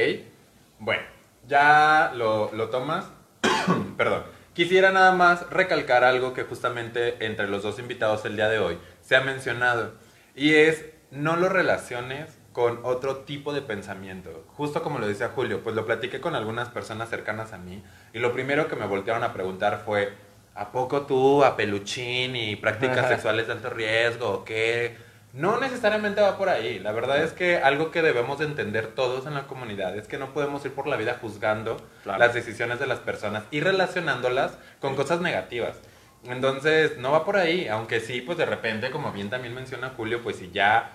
bueno, 0.81 1.02
ya 1.47 2.12
lo, 2.14 2.52
lo 2.52 2.69
tomas. 2.69 3.07
Perdón. 3.97 4.25
Quisiera 4.59 4.90
nada 4.90 5.12
más 5.12 5.49
recalcar 5.50 6.02
algo 6.02 6.35
que 6.35 6.43
justamente 6.43 7.25
entre 7.25 7.47
los 7.47 7.62
dos 7.62 7.78
invitados 7.78 8.25
el 8.25 8.35
día 8.35 8.49
de 8.49 8.59
hoy 8.59 8.76
se 9.02 9.14
ha 9.14 9.21
mencionado. 9.21 9.93
Y 10.35 10.55
es, 10.55 10.85
no 11.11 11.37
lo 11.37 11.49
relaciones 11.49 12.38
con 12.53 12.81
otro 12.83 13.19
tipo 13.19 13.53
de 13.53 13.62
pensamiento. 13.62 14.45
Justo 14.57 14.83
como 14.83 14.99
lo 14.99 15.07
decía 15.07 15.31
Julio, 15.35 15.62
pues 15.62 15.77
lo 15.77 15.87
platiqué 15.87 16.21
con 16.21 16.35
algunas 16.35 16.69
personas 16.69 17.09
cercanas 17.09 17.53
a 17.53 17.59
mí. 17.59 17.83
Y 18.12 18.19
lo 18.19 18.33
primero 18.33 18.69
que 18.69 18.77
me 18.77 18.87
voltearon 18.87 19.23
a 19.23 19.33
preguntar 19.33 19.83
fue, 19.85 20.12
¿a 20.55 20.73
poco 20.73 21.03
tú 21.03 21.45
a 21.45 21.57
peluchín 21.57 22.35
y 22.37 22.57
prácticas 22.57 23.09
sexuales 23.09 23.47
de 23.47 23.53
alto 23.53 23.71
riesgo 23.71 24.29
o 24.31 24.45
qué? 24.45 24.97
No 25.33 25.61
necesariamente 25.61 26.21
va 26.21 26.37
por 26.37 26.49
ahí. 26.49 26.79
La 26.81 26.91
verdad 26.93 27.23
es 27.23 27.33
que 27.33 27.59
algo 27.59 27.91
que 27.91 28.03
debemos 28.03 28.38
de 28.41 28.47
entender 28.47 28.88
todos 28.88 29.27
en 29.27 29.35
la 29.35 29.47
comunidad 29.47 29.97
es 29.97 30.09
que 30.09 30.19
no 30.19 30.33
podemos 30.33 30.65
ir 30.65 30.73
por 30.73 30.87
la 30.88 30.97
vida 30.97 31.19
juzgando 31.21 31.77
Claro. 32.03 32.19
las 32.19 32.35
decisiones 32.35 32.81
de 32.81 32.87
las 32.87 32.99
personas 32.99 33.45
y 33.50 33.61
relacionándolas 33.61 34.59
con 34.81 34.97
cosas 34.97 35.21
negativas. 35.21 35.77
Entonces, 36.25 36.99
no 36.99 37.12
va 37.12 37.25
por 37.25 37.37
ahí, 37.37 37.69
aunque 37.69 38.00
sí, 38.00 38.21
pues 38.21 38.37
de 38.38 38.47
repente, 38.47 38.91
como 38.91 39.12
bien 39.12 39.31
también 39.31 39.55
menciona 39.55 39.91
Julio, 39.97 40.23
pues 40.23 40.37
si 40.37 40.50
ya 40.50 40.91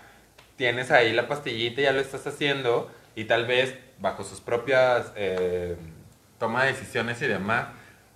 tienes 0.56 0.92
ahí 0.92 1.14
la 1.14 1.28
pastillita, 1.28 1.82
ya 1.82 1.92
lo 1.94 2.00
estás 2.00 2.26
haciendo 2.28 2.92
y 3.16 3.26
tal 3.26 3.46
vez 3.46 3.76
bajo 4.00 4.24
sus 4.24 4.42
propias 4.42 5.12
eh, 5.16 5.76
toma 6.40 6.64
de 6.66 6.74
decisiones 6.74 7.22
y 7.22 7.28
demás, 7.28 7.66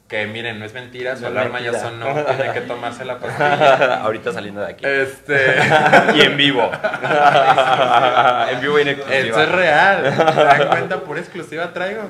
que 0.07 0.25
miren, 0.25 0.57
no 0.59 0.65
es 0.65 0.73
mentira, 0.73 1.15
su 1.17 1.23
No 1.23 1.27
alarma 1.27 1.59
ya 1.59 1.71
mentira. 1.71 1.89
sonó, 1.89 2.23
tiene 2.35 2.53
que 2.53 2.61
tomarse 2.61 3.03
la 3.05 3.19
pastilla. 3.19 4.01
Ahorita 4.03 4.31
saliendo 4.31 4.61
de 4.61 4.67
aquí. 4.71 4.85
Este, 4.85 5.55
y 6.15 6.21
en 6.21 6.37
vivo. 6.37 6.69
en 8.51 8.61
vivo 8.61 8.79
y 8.79 8.81
en 8.83 8.87
exclusiva. 8.89 9.27
eso 9.29 9.41
es 9.43 9.49
real, 9.51 10.13
¿se 10.33 10.43
dan 10.43 10.67
cuenta? 10.69 11.01
Por 11.01 11.17
exclusiva 11.17 11.73
traigo. 11.73 12.03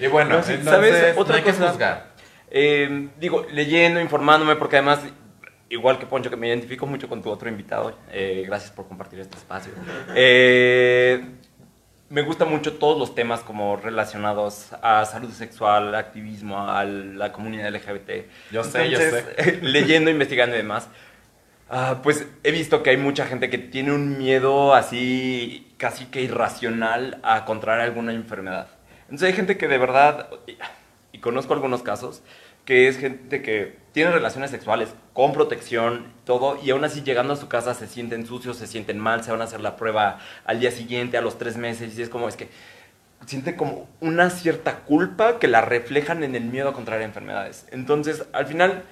Y 0.00 0.06
bueno, 0.06 0.30
No, 0.30 0.36
entonces, 0.36 0.64
¿sabes? 0.64 1.14
no 1.16 1.20
Otra 1.20 1.36
hay 1.36 1.42
que 1.42 1.50
cosa- 1.52 1.68
juzgar. 1.70 2.06
Eh, 2.50 3.08
digo, 3.18 3.46
leyendo, 3.50 4.00
informándome, 4.00 4.56
porque 4.56 4.76
además, 4.76 5.00
igual 5.70 5.98
que 5.98 6.06
Poncho, 6.06 6.30
que 6.30 6.36
me 6.36 6.48
identifico 6.48 6.86
mucho 6.86 7.08
con 7.08 7.22
tu 7.22 7.30
otro 7.30 7.48
invitado, 7.48 7.96
eh, 8.10 8.44
gracias 8.46 8.70
por 8.70 8.86
compartir 8.88 9.20
este 9.20 9.36
espacio. 9.36 9.72
Eh, 10.14 11.24
me 12.10 12.22
gustan 12.22 12.50
mucho 12.50 12.74
todos 12.74 12.98
los 12.98 13.14
temas 13.14 13.40
como 13.40 13.76
relacionados 13.76 14.72
a 14.82 15.04
salud 15.04 15.30
sexual, 15.30 15.94
activismo, 15.94 16.68
a 16.68 16.84
la 16.84 17.32
comunidad 17.32 17.70
LGBT. 17.70 18.26
Yo 18.50 18.64
sé, 18.64 18.88
yo 18.90 18.98
sé. 18.98 19.58
leyendo, 19.62 20.10
investigando 20.10 20.54
y 20.56 20.58
demás, 20.58 20.88
ah, 21.68 22.00
pues 22.02 22.26
he 22.44 22.50
visto 22.50 22.82
que 22.82 22.90
hay 22.90 22.96
mucha 22.96 23.26
gente 23.26 23.50
que 23.50 23.58
tiene 23.58 23.92
un 23.92 24.16
miedo 24.16 24.74
así, 24.74 25.74
casi 25.76 26.06
que 26.06 26.22
irracional 26.22 27.18
a 27.22 27.44
contraer 27.44 27.80
alguna 27.80 28.12
enfermedad. 28.12 28.68
Entonces 29.02 29.28
hay 29.28 29.34
gente 29.34 29.58
que 29.58 29.68
de 29.68 29.78
verdad, 29.78 30.30
y 31.12 31.18
conozco 31.18 31.52
algunos 31.52 31.82
casos, 31.82 32.22
que 32.68 32.86
es 32.86 32.98
gente 32.98 33.40
que 33.40 33.78
tiene 33.92 34.10
relaciones 34.10 34.50
sexuales 34.50 34.90
con 35.14 35.32
protección, 35.32 36.12
todo, 36.26 36.60
y 36.62 36.68
aún 36.68 36.84
así 36.84 37.00
llegando 37.00 37.32
a 37.32 37.36
su 37.36 37.48
casa 37.48 37.72
se 37.72 37.86
sienten 37.86 38.26
sucios, 38.26 38.58
se 38.58 38.66
sienten 38.66 38.98
mal, 38.98 39.24
se 39.24 39.30
van 39.30 39.40
a 39.40 39.44
hacer 39.44 39.62
la 39.62 39.74
prueba 39.74 40.18
al 40.44 40.60
día 40.60 40.70
siguiente, 40.70 41.16
a 41.16 41.22
los 41.22 41.38
tres 41.38 41.56
meses, 41.56 41.98
y 41.98 42.02
es 42.02 42.10
como, 42.10 42.28
es 42.28 42.36
que 42.36 42.50
sienten 43.24 43.56
como 43.56 43.88
una 44.00 44.28
cierta 44.28 44.80
culpa 44.80 45.38
que 45.38 45.48
la 45.48 45.62
reflejan 45.62 46.22
en 46.22 46.34
el 46.34 46.44
miedo 46.44 46.68
a 46.68 46.72
contraer 46.74 47.00
enfermedades. 47.00 47.64
Entonces, 47.70 48.26
al 48.34 48.44
final, 48.44 48.82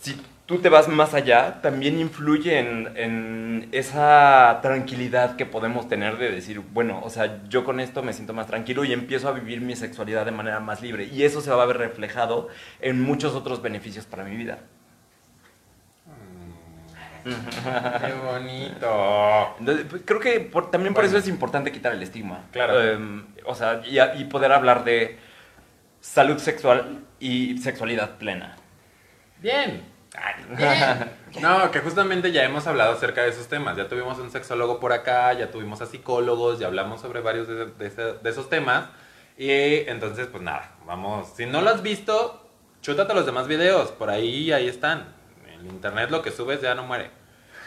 si 0.00 0.18
tú 0.50 0.58
te 0.58 0.68
vas 0.68 0.88
más 0.88 1.14
allá, 1.14 1.62
también 1.62 2.00
influye 2.00 2.58
en, 2.58 2.92
en 2.96 3.68
esa 3.70 4.58
tranquilidad 4.62 5.36
que 5.36 5.46
podemos 5.46 5.88
tener 5.88 6.18
de 6.18 6.28
decir, 6.32 6.58
bueno, 6.72 7.00
o 7.04 7.08
sea, 7.08 7.40
yo 7.48 7.64
con 7.64 7.78
esto 7.78 8.02
me 8.02 8.12
siento 8.12 8.34
más 8.34 8.48
tranquilo 8.48 8.84
y 8.84 8.92
empiezo 8.92 9.28
a 9.28 9.32
vivir 9.32 9.60
mi 9.60 9.76
sexualidad 9.76 10.24
de 10.26 10.32
manera 10.32 10.58
más 10.58 10.82
libre. 10.82 11.04
Y 11.04 11.22
eso 11.22 11.40
se 11.40 11.50
va 11.52 11.62
a 11.62 11.66
ver 11.66 11.78
reflejado 11.78 12.48
en 12.80 13.00
muchos 13.00 13.34
otros 13.36 13.62
beneficios 13.62 14.06
para 14.06 14.24
mi 14.24 14.34
vida. 14.36 14.58
Qué 17.22 18.12
bonito. 18.24 19.54
Entonces, 19.60 19.86
pues, 19.88 20.02
creo 20.04 20.18
que 20.20 20.40
por- 20.40 20.70
también 20.72 20.94
por 20.94 21.04
Bueno. 21.04 21.16
eso 21.18 21.24
es 21.24 21.28
importante 21.32 21.70
quitar 21.70 21.92
el 21.92 22.02
estigma. 22.02 22.46
Claro. 22.50 22.82
Em, 22.82 23.24
o 23.44 23.54
sea, 23.54 23.82
y 23.86 24.24
poder 24.24 24.50
hablar 24.52 24.82
de 24.84 25.16
salud 26.00 26.38
sexual 26.38 27.04
y 27.20 27.58
sexualidad 27.58 28.16
plena. 28.18 28.56
Bien. 29.40 29.82
No, 31.40 31.70
que 31.70 31.80
justamente 31.80 32.32
ya 32.32 32.42
hemos 32.44 32.66
hablado 32.66 32.92
acerca 32.94 33.22
de 33.22 33.30
esos 33.30 33.46
temas. 33.48 33.76
Ya 33.76 33.88
tuvimos 33.88 34.18
un 34.18 34.30
sexólogo 34.30 34.80
por 34.80 34.92
acá, 34.92 35.32
ya 35.34 35.50
tuvimos 35.50 35.80
a 35.80 35.86
psicólogos, 35.86 36.58
ya 36.58 36.66
hablamos 36.66 37.00
sobre 37.00 37.20
varios 37.20 37.46
de, 37.48 37.66
de 37.66 37.86
ese- 37.86 38.14
de 38.14 38.30
esos 38.30 38.48
temas. 38.48 38.86
Y 39.38 39.88
entonces, 39.88 40.26
pues 40.26 40.42
nada, 40.42 40.72
vamos. 40.86 41.28
Si 41.36 41.46
no 41.46 41.62
lo 41.62 41.70
has 41.70 41.82
visto, 41.82 42.50
chútate 42.82 43.14
los 43.14 43.26
demás 43.26 43.46
videos. 43.46 43.90
Por 43.92 44.10
ahí, 44.10 44.52
ahí 44.52 44.68
están. 44.68 45.14
En 45.52 45.66
internet 45.66 46.10
lo 46.10 46.22
que 46.22 46.30
subes 46.30 46.60
ya 46.60 46.74
no 46.74 46.82
muere. 46.84 47.10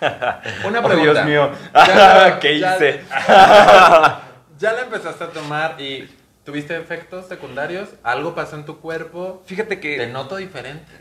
Una 0.66 0.80
Oh, 0.80 0.84
pregunta. 0.88 1.24
Dios 1.24 1.26
mío. 1.26 1.52
Ya- 1.74 2.40
¿Qué 2.42 2.60
ya- 2.60 2.76
hice? 2.76 3.04
Ya 4.60 4.72
la 4.72 4.82
empezaste 4.82 5.24
a 5.24 5.28
tomar 5.30 5.82
y 5.82 6.10
tuviste 6.44 6.78
efectos 6.78 7.28
secundarios. 7.28 7.90
Algo 8.04 8.36
pasó 8.36 8.56
en 8.56 8.66
tu 8.66 8.80
cuerpo. 8.80 9.42
Fíjate 9.46 9.78
Te 9.78 9.80
que 9.80 10.08
noto 10.08 10.36
diferente. 10.38 10.92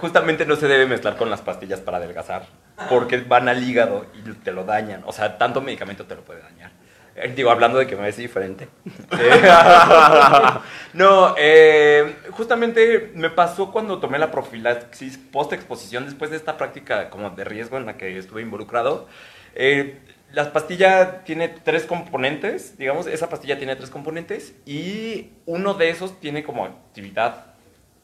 justamente 0.00 0.46
no 0.46 0.56
se 0.56 0.68
debe 0.68 0.86
mezclar 0.86 1.16
con 1.16 1.30
las 1.30 1.42
pastillas 1.42 1.80
para 1.80 1.98
adelgazar, 1.98 2.46
porque 2.88 3.18
van 3.18 3.48
al 3.48 3.62
hígado 3.62 4.06
y 4.14 4.30
te 4.32 4.52
lo 4.52 4.64
dañan. 4.64 5.02
O 5.06 5.12
sea, 5.12 5.38
tanto 5.38 5.60
medicamento 5.60 6.04
te 6.06 6.14
lo 6.14 6.22
puede 6.22 6.40
dañar. 6.42 6.70
Eh, 7.16 7.32
Digo, 7.34 7.50
hablando 7.50 7.78
de 7.78 7.86
que 7.86 7.96
me 7.96 8.02
ves 8.02 8.16
diferente. 8.16 8.68
No, 10.94 11.34
eh, 11.36 12.14
justamente 12.30 13.10
me 13.16 13.28
pasó 13.28 13.72
cuando 13.72 13.98
tomé 13.98 14.16
la 14.18 14.30
profilaxis 14.30 15.18
post-exposición 15.18 16.04
después 16.04 16.30
de 16.30 16.36
esta 16.36 16.56
práctica 16.56 17.10
como 17.10 17.30
de 17.30 17.42
riesgo 17.42 17.78
en 17.78 17.86
la 17.86 17.96
que 17.96 18.16
estuve 18.16 18.42
involucrado. 18.42 19.08
Eh, 19.56 19.98
la 20.32 20.52
pastilla 20.52 21.22
tiene 21.24 21.48
tres 21.48 21.84
componentes, 21.84 22.76
digamos, 22.78 23.06
esa 23.06 23.28
pastilla 23.28 23.58
tiene 23.58 23.76
tres 23.76 23.90
componentes 23.90 24.54
y 24.66 25.30
uno 25.46 25.74
de 25.74 25.90
esos 25.90 26.20
tiene 26.20 26.42
como 26.42 26.64
actividad 26.64 27.54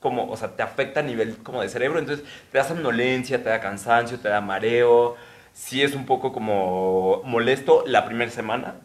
como, 0.01 0.31
o 0.31 0.37
sea, 0.37 0.57
te 0.57 0.63
afecta 0.63 1.01
a 1.01 1.03
nivel 1.03 1.37
como 1.39 1.61
de 1.61 1.69
cerebro, 1.69 1.99
entonces 1.99 2.25
te 2.51 2.59
da 2.59 2.65
somnolencia, 2.65 3.43
te 3.43 3.51
da 3.51 3.61
cansancio, 3.61 4.19
te 4.19 4.29
da 4.29 4.41
mareo, 4.41 5.17
sí 5.53 5.83
es 5.83 5.95
un 5.95 6.07
poco 6.07 6.33
como 6.33 7.21
molesto 7.25 7.85
la 7.87 8.07
primera 8.07 8.31
semana, 8.31 8.77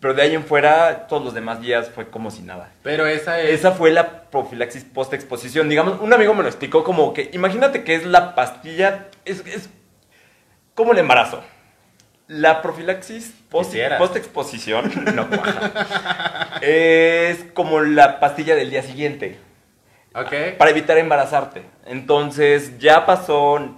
pero 0.00 0.14
de 0.14 0.22
ahí 0.22 0.34
en 0.34 0.44
fuera 0.44 1.08
todos 1.08 1.24
los 1.24 1.34
demás 1.34 1.60
días 1.60 1.90
fue 1.90 2.10
como 2.10 2.30
si 2.30 2.42
nada. 2.42 2.70
Pero 2.82 3.06
esa 3.06 3.40
es. 3.40 3.50
Esa 3.50 3.72
fue 3.72 3.90
la 3.90 4.30
profilaxis 4.30 4.84
post-exposición. 4.84 5.68
Digamos, 5.68 6.00
un 6.00 6.12
amigo 6.12 6.32
me 6.34 6.42
lo 6.42 6.48
explicó 6.48 6.84
como 6.84 7.12
que, 7.12 7.30
imagínate 7.32 7.82
que 7.82 7.94
es 7.94 8.06
la 8.06 8.34
pastilla, 8.34 9.08
es, 9.24 9.44
es 9.46 9.68
como 10.74 10.92
el 10.92 10.98
embarazo. 10.98 11.42
La 12.28 12.60
profilaxis 12.60 13.32
post-exposición, 13.98 14.90
no 15.14 15.28
es 16.60 17.44
como 17.54 17.80
la 17.80 18.18
pastilla 18.20 18.56
del 18.56 18.70
día 18.70 18.82
siguiente 18.82 19.38
para 20.58 20.70
evitar 20.70 20.98
embarazarte. 20.98 21.62
Entonces 21.86 22.78
ya 22.78 23.06
pasó, 23.06 23.68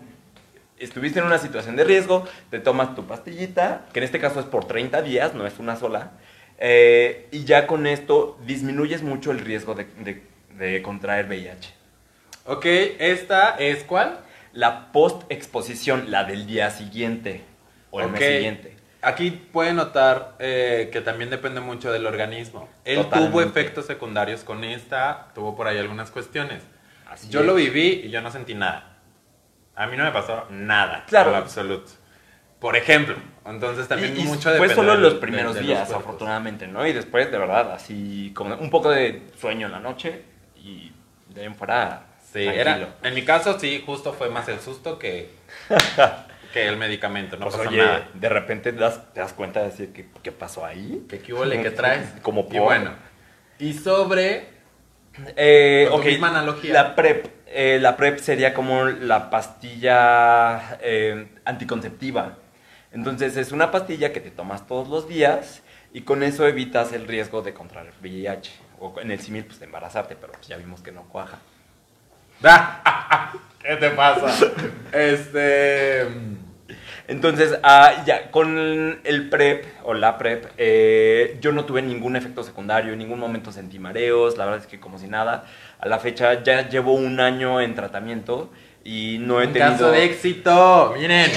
estuviste 0.79 1.19
en 1.19 1.27
una 1.27 1.39
situación 1.39 1.77
de 1.77 1.85
riesgo, 1.85 2.25
te 2.51 2.59
tomas 2.61 2.95
tu 2.95 3.07
pastillita, 3.07 3.83
que 3.93 3.99
en 4.01 4.05
este 4.05 4.19
caso 4.19 4.41
es 4.41 4.47
por 4.47 4.65
30 4.67 5.03
días, 5.03 5.35
no 5.35 5.47
es 5.47 5.59
una 5.59 5.77
sola, 5.77 6.13
eh, 6.59 7.29
y 7.31 7.45
ya 7.45 7.67
con 7.67 7.87
esto 7.87 8.39
disminuyes 8.47 9.03
mucho 9.03 9.31
el 9.31 9.41
riesgo 9.41 9.75
de, 9.75 9.85
de- 9.99 10.23
de 10.57 10.83
contraer 10.83 11.27
VIH. 11.27 11.75
Ok, 12.47 12.65
esta 12.99 13.51
es 13.59 13.85
cuál? 13.85 14.21
La 14.55 14.91
post-exposición, 14.93 16.11
la 16.11 16.25
del 16.25 16.47
día 16.47 16.71
siguiente 16.71 17.43
o 17.91 18.01
el 18.01 18.07
Ok. 18.07 18.13
mes 18.13 18.21
siguiente. 18.35 18.77
Aquí 19.01 19.31
puede 19.31 19.73
notar 19.73 20.35
eh, 20.41 20.91
que 20.93 21.01
también 21.01 21.31
depende 21.31 21.61
mucho 21.61 21.93
del 21.93 22.05
organismo. 22.07 22.69
Él 22.85 22.97
Totalmente. 23.03 23.31
tuvo 23.33 23.43
efectos 23.43 23.87
secundarios 23.87 24.43
con 24.43 24.65
esta, 24.65 25.29
tuvo 25.35 25.55
por 25.57 25.69
ahí 25.69 25.79
algunas 25.79 26.11
cuestiones. 26.11 26.63
Así 27.09 27.29
Yo 27.29 27.41
es. 27.41 27.47
lo 27.47 27.55
viví 27.55 28.03
y 28.05 28.11
yo 28.11 28.21
no 28.21 28.31
sentí 28.33 28.55
nada. 28.55 28.97
A 29.77 29.87
mí 29.87 29.97
no 29.97 30.03
me 30.05 30.11
pasó 30.11 30.47
nada. 30.51 31.05
Claro. 31.07 31.31
En 31.31 31.37
absoluto. 31.37 31.93
Por 32.59 32.75
ejemplo. 32.77 33.15
Entonces 33.47 33.87
también 33.87 34.17
Y- 34.17 34.23
y 34.23 34.25
mucho 34.25 34.43
fue 34.51 34.53
depende 34.55 34.75
solo 34.75 34.93
del- 34.93 35.03
los 35.03 35.15
de- 35.15 35.21
primeros 35.21 35.55
de 35.55 35.61
los 35.61 35.67
días, 35.69 35.79
cuerpos. 35.87 36.05
afortunadamente, 36.05 36.67
¿no? 36.67 36.85
Y 36.85 36.93
después, 36.93 37.31
de 37.31 37.39
verdad, 37.39 37.71
así 37.73 38.33
como 38.35 38.57
un 38.57 38.69
poco 38.69 38.91
de 38.91 39.23
sueño 39.41 39.67
en 39.67 39.73
la 39.73 39.79
noche 39.81 40.25
y 40.57 40.93
de 41.29 41.43
ahí 41.43 41.47
en 41.47 41.55
fuera. 41.55 42.03
Sí, 42.33 42.43
tranquilo. 42.45 42.61
era, 42.61 42.89
en 43.05 43.15
mi 43.15 43.25
caso 43.25 43.59
sí, 43.61 43.83
justo 43.87 44.13
fue 44.13 44.29
más 44.29 44.49
el 44.49 44.59
susto 44.61 44.99
que, 44.99 45.31
que 46.53 46.67
el 46.69 46.77
medicamento. 46.77 47.37
No 47.37 47.45
Pues, 47.47 47.57
pasó 47.57 47.69
oye, 47.69 47.79
nada. 47.79 48.09
de 48.15 48.29
repente 48.29 48.73
te 48.73 48.79
das, 48.79 49.13
te 49.13 49.21
das 49.21 49.33
cuenta 49.33 49.61
de 49.61 49.67
decir, 49.71 49.93
¿qué, 49.93 50.07
qué 50.23 50.33
pasó 50.33 50.65
ahí? 50.65 51.05
¿Qué 51.09 51.19
qué 51.21 51.33
huele, 51.33 51.63
qué 51.63 51.71
traes? 51.71 52.09
Como 52.23 52.43
Y 52.43 52.45
por- 52.45 52.63
bueno. 52.63 52.93
Y 53.59 53.75
sobre 53.75 54.47
Eh, 55.37 55.87
Con 55.91 55.97
tu 56.01 56.03
ok, 56.03 56.13
misma 56.13 56.29
analogía. 56.29 56.73
La 56.73 56.95
PrEP. 56.95 57.27
eh, 57.47 57.79
la 57.81 57.97
PrEP 57.97 58.19
sería 58.19 58.55
como 58.55 58.85
la 58.85 59.31
pastilla 59.31 60.79
eh, 60.81 61.29
anticonceptiva. 61.45 62.39
Entonces 62.93 63.37
es 63.37 63.53
una 63.53 63.71
pastilla 63.71 64.13
que 64.13 64.21
te 64.21 64.31
tomas 64.31 64.67
todos 64.67 64.89
los 64.89 65.09
días 65.09 65.63
y 65.93 66.03
con 66.03 66.23
eso 66.23 66.47
evitas 66.47 66.93
el 66.93 67.07
riesgo 67.07 67.43
de 67.43 67.53
contraer 67.55 67.93
VIH. 68.01 68.53
O 68.81 69.01
en 69.01 69.11
el 69.11 69.19
símil, 69.21 69.45
pues 69.45 69.59
de 69.59 69.65
embarazarte, 69.67 70.15
pero 70.15 70.33
pues, 70.35 70.47
ya 70.47 70.57
vimos 70.57 70.81
que 70.83 70.93
no 70.93 71.03
cuaja. 71.09 71.39
¿Qué 73.63 73.77
te 73.77 73.91
pasa? 73.91 74.53
Este. 74.93 76.07
Entonces, 77.09 77.59
ah, 77.63 78.05
ya, 78.07 78.31
con 78.31 79.01
el 79.03 79.29
PrEP 79.31 79.65
o 79.85 79.95
la 79.95 80.19
PrEP, 80.19 80.45
eh, 80.59 81.39
yo 81.41 81.53
no 81.53 81.65
tuve 81.65 81.81
ningún 81.81 82.17
efecto 82.17 82.43
secundario, 82.43 82.93
en 82.93 82.99
ningún 82.99 83.19
momento 83.19 83.51
sentí 83.51 83.79
mareos, 83.79 84.37
la 84.37 84.45
verdad 84.45 84.61
es 84.61 84.67
que 84.67 84.79
como 84.79 84.99
si 84.99 85.09
nada. 85.09 85.47
A 85.81 85.89
la 85.89 85.99
fecha 85.99 86.43
ya 86.43 86.69
llevo 86.69 86.93
un 86.93 87.19
año 87.19 87.63
en 87.63 87.75
tratamiento 87.75 88.51
y 88.85 89.17
no 89.21 89.41
he 89.41 89.47
Un 89.47 89.53
tenido... 89.55 89.73
caso 89.73 89.91
de 89.91 90.05
éxito. 90.05 90.95
Miren, 90.99 91.31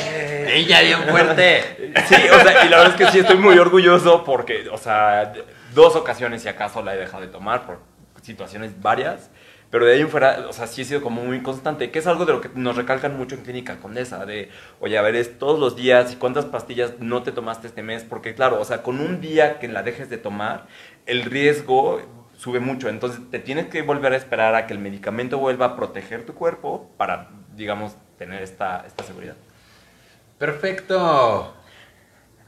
ella 0.47 0.81
bien 0.81 1.03
fuerte. 1.03 1.93
Sí, 2.05 2.15
o 2.15 2.39
sea, 2.41 2.65
y 2.65 2.69
la 2.69 2.77
verdad 2.77 2.99
es 2.99 3.05
que 3.05 3.11
sí 3.11 3.19
estoy 3.19 3.37
muy 3.37 3.57
orgulloso 3.57 4.25
porque, 4.25 4.67
o 4.69 4.77
sea, 4.77 5.31
dos 5.73 5.95
ocasiones 5.95 6.41
si 6.41 6.49
acaso 6.49 6.83
la 6.83 6.95
he 6.95 6.97
dejado 6.97 7.21
de 7.21 7.29
tomar 7.29 7.65
por 7.65 7.79
situaciones 8.21 8.81
varias. 8.81 9.29
Pero 9.71 9.85
de 9.85 9.93
ahí 9.93 10.01
en 10.01 10.09
fuera, 10.09 10.45
o 10.49 10.53
sea, 10.53 10.67
sí 10.67 10.81
he 10.81 10.85
sido 10.85 11.01
como 11.01 11.23
muy 11.23 11.41
constante, 11.41 11.91
que 11.91 11.99
es 11.99 12.05
algo 12.05 12.25
de 12.25 12.33
lo 12.33 12.41
que 12.41 12.49
nos 12.53 12.75
recalcan 12.75 13.17
mucho 13.17 13.35
en 13.35 13.41
Clínica 13.41 13.77
Condesa, 13.77 14.25
de, 14.25 14.49
oye, 14.81 14.97
a 14.97 15.01
ver, 15.01 15.15
es 15.15 15.39
todos 15.39 15.59
los 15.59 15.77
días 15.77 16.11
y 16.11 16.17
cuántas 16.17 16.45
pastillas 16.45 16.99
no 16.99 17.23
te 17.23 17.31
tomaste 17.31 17.67
este 17.67 17.81
mes, 17.81 18.03
porque 18.03 18.35
claro, 18.35 18.59
o 18.59 18.65
sea, 18.65 18.83
con 18.83 18.99
un 18.99 19.21
día 19.21 19.59
que 19.59 19.69
la 19.69 19.81
dejes 19.81 20.09
de 20.09 20.17
tomar, 20.17 20.67
el 21.05 21.23
riesgo 21.23 22.01
sube 22.37 22.59
mucho, 22.59 22.89
entonces 22.89 23.21
te 23.31 23.39
tienes 23.39 23.67
que 23.67 23.81
volver 23.81 24.11
a 24.11 24.17
esperar 24.17 24.55
a 24.55 24.67
que 24.67 24.73
el 24.73 24.79
medicamento 24.79 25.37
vuelva 25.37 25.67
a 25.67 25.75
proteger 25.77 26.25
tu 26.25 26.33
cuerpo 26.33 26.91
para, 26.97 27.29
digamos, 27.55 27.95
tener 28.17 28.43
esta, 28.43 28.83
esta 28.85 29.05
seguridad. 29.05 29.35
Perfecto. 30.37 31.60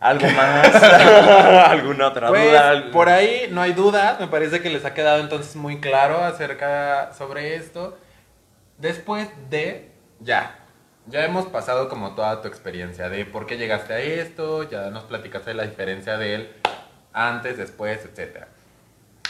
¿Algo 0.04 0.28
más? 0.32 0.84
¿Alguna 0.84 2.10
otra 2.10 2.28
Pues, 2.28 2.44
duda? 2.44 2.92
Por 2.92 3.08
ahí 3.08 3.48
no 3.50 3.62
hay 3.62 3.72
duda, 3.72 4.18
me 4.20 4.28
parece 4.28 4.62
que 4.62 4.70
les 4.70 4.84
ha 4.84 4.94
quedado 4.94 5.22
entonces 5.22 5.56
muy 5.56 5.80
claro 5.80 6.22
acerca 6.22 7.14
sobre 7.18 7.56
esto. 7.56 7.98
Después 8.78 9.30
de, 9.50 9.92
ya, 10.20 10.60
ya 11.08 11.24
hemos 11.24 11.46
pasado 11.46 11.88
como 11.88 12.16
toda 12.16 12.42
tu 12.42 12.50
experiencia 12.50 13.08
de 13.08 13.24
por 13.24 13.46
qué 13.46 13.56
llegaste 13.58 13.94
a 13.94 14.00
esto, 14.00 14.70
ya 14.70 14.90
nos 14.90 15.06
platicaste 15.06 15.52
de 15.52 15.56
la 15.56 15.64
diferencia 15.64 16.18
de 16.18 16.36
él 16.36 16.50
antes, 17.14 17.58
después, 17.58 18.02
etc. 18.04 18.48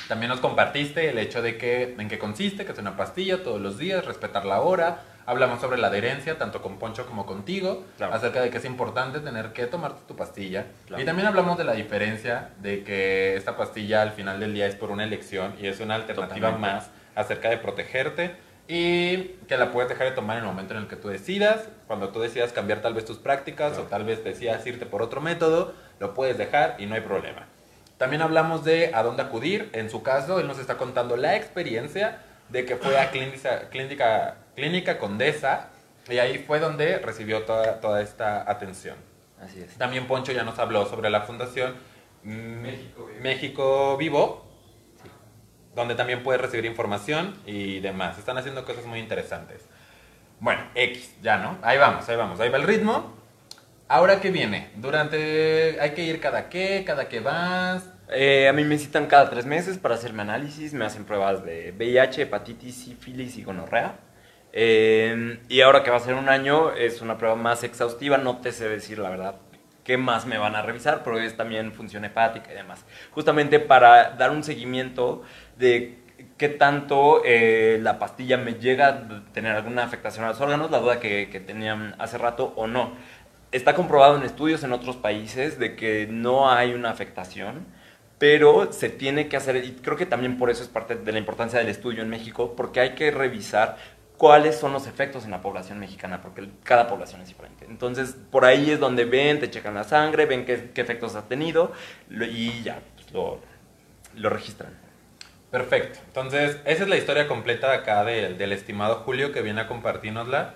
También 0.08 0.30
nos 0.30 0.40
compartiste 0.40 1.08
el 1.08 1.20
hecho 1.20 1.44
de 1.44 1.56
que, 1.58 1.96
en 2.00 2.10
qué 2.10 2.18
consiste, 2.18 2.66
que 2.66 2.72
es 2.72 2.80
una 2.80 2.98
pastilla 2.98 3.44
todos 3.44 3.62
los 3.62 3.78
días, 3.78 4.04
respetar 4.06 4.44
la 4.46 4.62
hora. 4.62 5.02
Hablamos 5.26 5.62
sobre 5.62 5.78
la 5.78 5.88
adherencia, 5.88 6.38
tanto 6.38 6.62
con 6.62 6.78
Poncho 6.80 7.06
como 7.06 7.26
contigo, 7.26 7.84
Claro. 7.98 8.14
acerca 8.14 8.42
de 8.42 8.50
que 8.50 8.58
es 8.58 8.66
importante 8.66 9.20
tener 9.20 9.54
que 9.54 9.66
tomarte 9.68 10.02
tu 10.08 10.16
pastilla. 10.16 10.66
Claro. 10.88 11.02
Y 11.02 11.06
también 11.06 11.28
hablamos 11.28 11.58
de 11.58 11.64
la 11.64 11.74
diferencia 11.74 12.50
de 12.60 12.84
que 12.84 13.36
esta 13.36 13.56
pastilla 13.56 14.02
al 14.02 14.12
final 14.12 14.40
del 14.40 14.54
día 14.54 14.66
es 14.68 14.76
por 14.76 14.92
una 14.92 15.04
elección 15.04 15.56
y 15.62 15.68
es 15.68 15.80
una 15.80 15.96
alternativa 15.96 16.50
Totalmente. 16.52 16.76
más 16.76 16.90
acerca 17.16 17.50
de 17.50 17.58
protegerte 17.58 18.36
y 18.68 19.18
que 19.48 19.58
la 19.58 19.72
puedes 19.72 19.90
dejar 19.90 20.08
de 20.10 20.14
tomar 20.14 20.38
en 20.38 20.44
el 20.44 20.50
momento 20.50 20.74
en 20.74 20.82
el 20.82 20.88
que 20.88 20.96
tú 20.96 21.10
decidas. 21.10 21.68
Cuando 21.88 22.10
tú 22.10 22.20
decidas 22.22 22.52
cambiar 22.54 22.82
tal 22.82 22.94
vez 22.94 23.06
tus 23.06 23.18
prácticas 23.18 23.72
Claro. 23.74 23.86
o 23.86 23.88
tal 23.90 24.04
vez 24.06 24.24
decidas 24.24 24.66
irte 24.66 24.86
por 24.86 25.02
otro 25.02 25.22
método, 25.22 25.74
lo 26.00 26.14
puedes 26.14 26.38
dejar 26.38 26.76
y 26.80 26.86
no 26.86 26.96
hay 26.96 27.02
problema. 27.02 27.48
También 27.98 28.22
hablamos 28.22 28.64
de 28.66 28.92
a 28.94 29.04
dónde 29.04 29.22
acudir. 29.24 29.70
En 29.74 29.90
su 29.90 30.02
caso, 30.04 30.40
él 30.40 30.48
nos 30.48 30.60
está 30.60 30.76
contando 30.78 31.16
la 31.16 31.36
experiencia 31.36 32.20
de 32.50 32.66
que 32.66 32.76
fue 32.76 32.98
a 33.00 33.10
clínica, 33.12 33.70
clínica, 33.70 34.36
clínica 34.56 35.00
Condesa 35.00 35.70
y 36.10 36.18
ahí 36.18 36.38
fue 36.40 36.60
donde 36.60 37.00
recibió 37.00 37.44
toda, 37.44 37.80
toda 37.80 38.02
esta 38.02 38.50
atención. 38.50 38.98
Así 39.42 39.62
es. 39.62 39.76
También 39.78 40.08
Poncho 40.08 40.32
ya 40.32 40.44
nos 40.44 40.60
habló 40.60 40.86
sobre 40.86 41.10
la 41.10 41.22
fundación 41.22 41.76
México 42.24 43.06
Vivo. 43.06 43.20
México 43.22 43.98
Vivo, 43.98 44.46
donde 45.76 45.96
también 45.96 46.24
puedes 46.24 46.42
recibir 46.42 46.66
información 46.66 47.36
y 47.46 47.80
demás. 47.80 48.18
Están 48.18 48.38
haciendo 48.38 48.66
cosas 48.66 48.86
muy 48.86 49.00
interesantes. 49.00 49.66
Bueno, 50.40 50.62
X, 50.76 51.16
ya, 51.22 51.38
¿no? 51.38 51.58
Ahí 51.62 51.78
vamos, 51.78 52.08
ahí 52.10 52.16
vamos, 52.16 52.40
ahí 52.40 52.50
va 52.50 52.58
el 52.58 52.64
ritmo. 52.64 53.14
Ahora, 53.88 54.20
¿qué 54.20 54.32
viene? 54.32 54.72
Durante... 54.76 55.78
¿Hay 55.80 55.92
que 55.92 56.04
ir 56.04 56.20
cada 56.20 56.50
qué? 56.50 56.84
¿Cada 56.86 57.08
qué 57.08 57.20
vas? 57.20 57.90
Eh, 58.10 58.48
a 58.48 58.54
mí 58.54 58.64
me 58.64 58.78
citan 58.78 59.08
cada 59.08 59.30
tres 59.30 59.46
meses 59.46 59.78
para 59.78 59.96
hacerme 59.96 60.22
análisis, 60.22 60.74
me 60.74 60.86
hacen 60.86 61.06
pruebas 61.06 61.44
de 61.46 61.74
VIH, 61.78 62.24
hepatitis, 62.24 62.76
sífilis 62.76 63.38
y 63.38 63.44
gonorrea. 63.44 64.00
Eh, 64.56 65.40
y 65.50 65.62
ahora 65.62 65.84
que 65.84 65.90
va 65.90 65.98
a 65.98 66.00
ser 66.00 66.14
un 66.14 66.30
año, 66.30 66.72
es 66.72 67.02
una 67.02 67.18
prueba 67.18 67.36
más 67.36 67.64
exhaustiva, 67.64 68.18
no 68.18 68.38
te 68.38 68.52
sé 68.52 68.70
decir 68.70 69.00
la 69.00 69.10
verdad 69.10 69.36
qué 69.84 69.98
más 69.98 70.26
me 70.26 70.38
van 70.38 70.56
a 70.56 70.62
revisar, 70.62 71.04
pero 71.04 71.20
es 71.20 71.36
también 71.36 71.74
función 71.74 72.06
hepática 72.06 72.52
y 72.52 72.56
demás. 72.56 72.86
Justamente 73.12 73.60
para 73.60 74.12
dar 74.12 74.32
un 74.32 74.44
seguimiento 74.44 75.24
de 75.58 75.98
qué 76.38 76.50
tanto 76.50 77.22
eh, 77.26 77.80
la 77.82 78.00
pastilla 78.00 78.38
me 78.38 78.54
llega 78.54 78.88
a 78.88 79.24
tener 79.34 79.56
alguna 79.56 79.84
afectación 79.84 80.26
a 80.26 80.30
los 80.30 80.42
órganos, 80.42 80.72
la 80.72 80.80
duda 80.80 81.00
que, 81.00 81.30
que 81.30 81.40
tenían 81.40 81.96
hace 82.00 82.18
rato 82.18 82.54
o 82.56 82.68
no. 82.68 82.94
Está 83.52 83.76
comprobado 83.76 84.18
en 84.18 84.24
estudios 84.24 84.64
en 84.64 84.72
otros 84.72 84.96
países 84.96 85.60
de 85.60 85.76
que 85.76 86.08
no 86.10 86.50
hay 86.50 86.74
una 86.74 86.90
afectación, 86.90 87.66
pero 88.18 88.72
se 88.72 88.90
tiene 88.90 89.28
que 89.28 89.38
hacer, 89.38 89.58
y 89.58 89.74
creo 89.74 89.98
que 89.98 90.06
también 90.06 90.38
por 90.38 90.50
eso 90.50 90.64
es 90.64 90.70
parte 90.70 90.96
de 90.96 91.12
la 91.12 91.20
importancia 91.20 91.60
del 91.60 91.68
estudio 91.68 92.02
en 92.04 92.10
México, 92.10 92.56
porque 92.56 92.80
hay 92.80 92.96
que 92.96 93.12
revisar 93.12 93.78
cuáles 94.24 94.56
son 94.58 94.72
los 94.72 94.88
efectos 94.88 95.26
en 95.26 95.32
la 95.32 95.42
población 95.42 95.80
mexicana, 95.80 96.22
porque 96.22 96.48
cada 96.64 96.88
población 96.88 97.20
es 97.20 97.28
diferente. 97.28 97.66
Entonces, 97.68 98.16
por 98.32 98.46
ahí 98.46 98.72
es 98.72 98.80
donde 98.80 99.04
ven, 99.04 99.42
te 99.42 99.50
checan 99.50 99.74
la 99.74 99.84
sangre, 99.84 100.26
ven 100.26 100.46
qué, 100.46 100.72
qué 100.74 100.80
efectos 100.80 101.16
ha 101.16 101.24
tenido 101.28 101.74
lo- 102.08 102.24
y 102.26 102.64
ya 102.64 102.80
pues, 102.96 103.12
lo, 103.12 103.42
lo 104.16 104.30
registran. 104.30 104.72
Perfecto. 105.52 106.00
Entonces, 106.08 106.58
esa 106.64 106.84
es 106.84 106.88
la 106.88 106.96
historia 106.96 107.28
completa 107.28 107.70
de 107.72 107.76
acá 107.76 108.06
del, 108.06 108.38
del 108.38 108.54
estimado 108.54 108.96
Julio 109.04 109.34
que 109.34 109.42
viene 109.42 109.60
a 109.60 109.68
compartirnosla. 109.68 110.54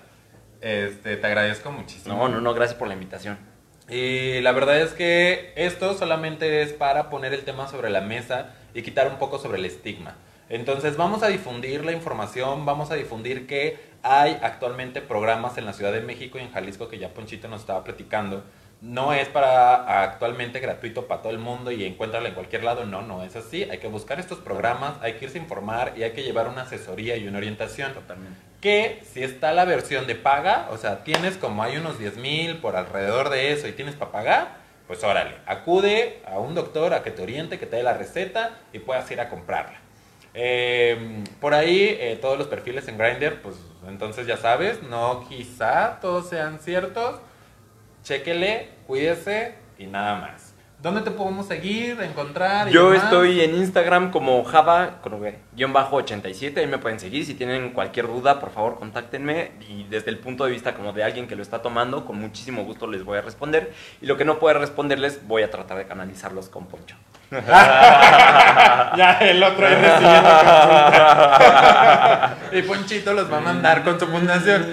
Este, 0.62 1.18
te 1.18 1.26
agradezco 1.26 1.70
muchísimo. 1.70 2.16
No, 2.16 2.26
no, 2.30 2.40
no, 2.40 2.54
gracias 2.54 2.78
por 2.78 2.88
la 2.88 2.94
invitación. 2.94 3.36
Y 3.86 4.40
la 4.40 4.52
verdad 4.52 4.80
es 4.80 4.94
que 4.94 5.52
esto 5.56 5.92
solamente 5.92 6.62
es 6.62 6.72
para 6.72 7.10
poner 7.10 7.34
el 7.34 7.44
tema 7.44 7.68
sobre 7.68 7.90
la 7.90 8.00
mesa 8.00 8.54
y 8.72 8.80
quitar 8.80 9.08
un 9.08 9.18
poco 9.18 9.38
sobre 9.38 9.58
el 9.58 9.66
estigma. 9.66 10.14
Entonces 10.50 10.96
vamos 10.96 11.22
a 11.22 11.28
difundir 11.28 11.84
la 11.84 11.92
información, 11.92 12.64
vamos 12.64 12.90
a 12.90 12.94
difundir 12.94 13.46
que 13.46 13.78
hay 14.02 14.38
actualmente 14.42 15.02
programas 15.02 15.58
en 15.58 15.66
la 15.66 15.72
Ciudad 15.72 15.92
de 15.92 16.00
México 16.00 16.38
y 16.38 16.42
en 16.42 16.52
Jalisco 16.52 16.88
que 16.88 16.98
ya 16.98 17.10
Ponchito 17.10 17.48
nos 17.48 17.60
estaba 17.60 17.84
platicando. 17.84 18.44
No 18.80 19.12
es 19.12 19.28
para 19.28 20.04
actualmente 20.04 20.60
gratuito 20.60 21.08
para 21.08 21.20
todo 21.20 21.32
el 21.32 21.38
mundo 21.38 21.72
y 21.72 21.84
encuéntralo 21.84 22.28
en 22.28 22.34
cualquier 22.34 22.62
lado, 22.62 22.86
no, 22.86 23.02
no 23.02 23.24
es 23.24 23.34
así. 23.34 23.64
Hay 23.64 23.78
que 23.78 23.88
buscar 23.88 24.20
estos 24.20 24.38
programas, 24.38 24.94
hay 25.02 25.14
que 25.14 25.24
irse 25.24 25.38
a 25.38 25.42
informar 25.42 25.94
y 25.96 26.04
hay 26.04 26.12
que 26.12 26.22
llevar 26.22 26.48
una 26.48 26.62
asesoría 26.62 27.16
y 27.16 27.26
una 27.26 27.38
orientación 27.38 27.92
Totalmente. 27.92 28.38
que 28.60 29.02
si 29.12 29.22
está 29.24 29.52
la 29.52 29.64
versión 29.64 30.06
de 30.06 30.14
paga, 30.14 30.68
o 30.70 30.78
sea, 30.78 31.02
tienes 31.02 31.36
como 31.36 31.64
hay 31.64 31.76
unos 31.76 31.98
10 31.98 32.18
mil 32.18 32.58
por 32.58 32.76
alrededor 32.76 33.30
de 33.30 33.52
eso 33.52 33.66
y 33.66 33.72
tienes 33.72 33.96
para 33.96 34.12
pagar, 34.12 34.56
pues 34.86 35.02
órale, 35.02 35.34
acude 35.44 36.22
a 36.24 36.38
un 36.38 36.54
doctor 36.54 36.94
a 36.94 37.02
que 37.02 37.10
te 37.10 37.20
oriente, 37.20 37.58
que 37.58 37.66
te 37.66 37.76
dé 37.76 37.82
la 37.82 37.94
receta 37.94 38.58
y 38.72 38.78
puedas 38.78 39.10
ir 39.10 39.20
a 39.20 39.28
comprarla. 39.28 39.87
Eh, 40.40 41.24
por 41.40 41.52
ahí, 41.52 41.96
eh, 41.98 42.16
todos 42.20 42.38
los 42.38 42.46
perfiles 42.46 42.86
en 42.86 42.96
Grindr, 42.96 43.42
pues 43.42 43.56
entonces 43.88 44.24
ya 44.24 44.36
sabes, 44.36 44.80
no 44.84 45.26
quizá 45.28 45.98
todos 46.00 46.28
sean 46.28 46.60
ciertos. 46.60 47.16
Chéquele, 48.04 48.68
cuídese 48.86 49.56
y 49.78 49.86
nada 49.86 50.14
más. 50.14 50.54
¿Dónde 50.80 51.00
te 51.00 51.10
podemos 51.10 51.48
seguir, 51.48 52.00
encontrar? 52.00 52.68
y 52.68 52.72
Yo 52.72 52.90
demás? 52.92 53.06
estoy 53.06 53.40
en 53.40 53.56
Instagram 53.56 54.12
como 54.12 54.44
Java, 54.44 55.00
con 55.02 55.14
V, 55.14 55.36
guion 55.56 55.72
bajo 55.72 55.96
87, 55.96 56.60
ahí 56.60 56.68
me 56.68 56.78
pueden 56.78 57.00
seguir. 57.00 57.26
Si 57.26 57.34
tienen 57.34 57.70
cualquier 57.72 58.06
duda, 58.06 58.38
por 58.38 58.52
favor, 58.52 58.78
contáctenme. 58.78 59.50
Y 59.68 59.88
desde 59.90 60.10
el 60.12 60.18
punto 60.18 60.44
de 60.44 60.52
vista 60.52 60.74
como 60.76 60.92
de 60.92 61.02
alguien 61.02 61.26
que 61.26 61.34
lo 61.34 61.42
está 61.42 61.62
tomando, 61.62 62.04
con 62.04 62.20
muchísimo 62.20 62.62
gusto 62.62 62.86
les 62.86 63.02
voy 63.02 63.18
a 63.18 63.22
responder. 63.22 63.72
Y 64.00 64.06
lo 64.06 64.16
que 64.16 64.24
no 64.24 64.38
pueda 64.38 64.56
responderles, 64.56 65.26
voy 65.26 65.42
a 65.42 65.50
tratar 65.50 65.78
de 65.78 65.86
canalizarlos 65.88 66.48
con 66.48 66.66
Poncho. 66.66 66.94
ya 68.96 69.18
el 69.20 69.42
otro 69.42 69.66
ahí 69.66 69.74
recibiendo 69.74 70.30
consulta. 71.40 72.36
y 72.52 72.62
Ponchito 72.62 73.12
los 73.12 73.30
va 73.30 73.36
a 73.38 73.40
mandar 73.40 73.84
con 73.84 74.00
su 74.00 74.06
fundación. 74.06 74.72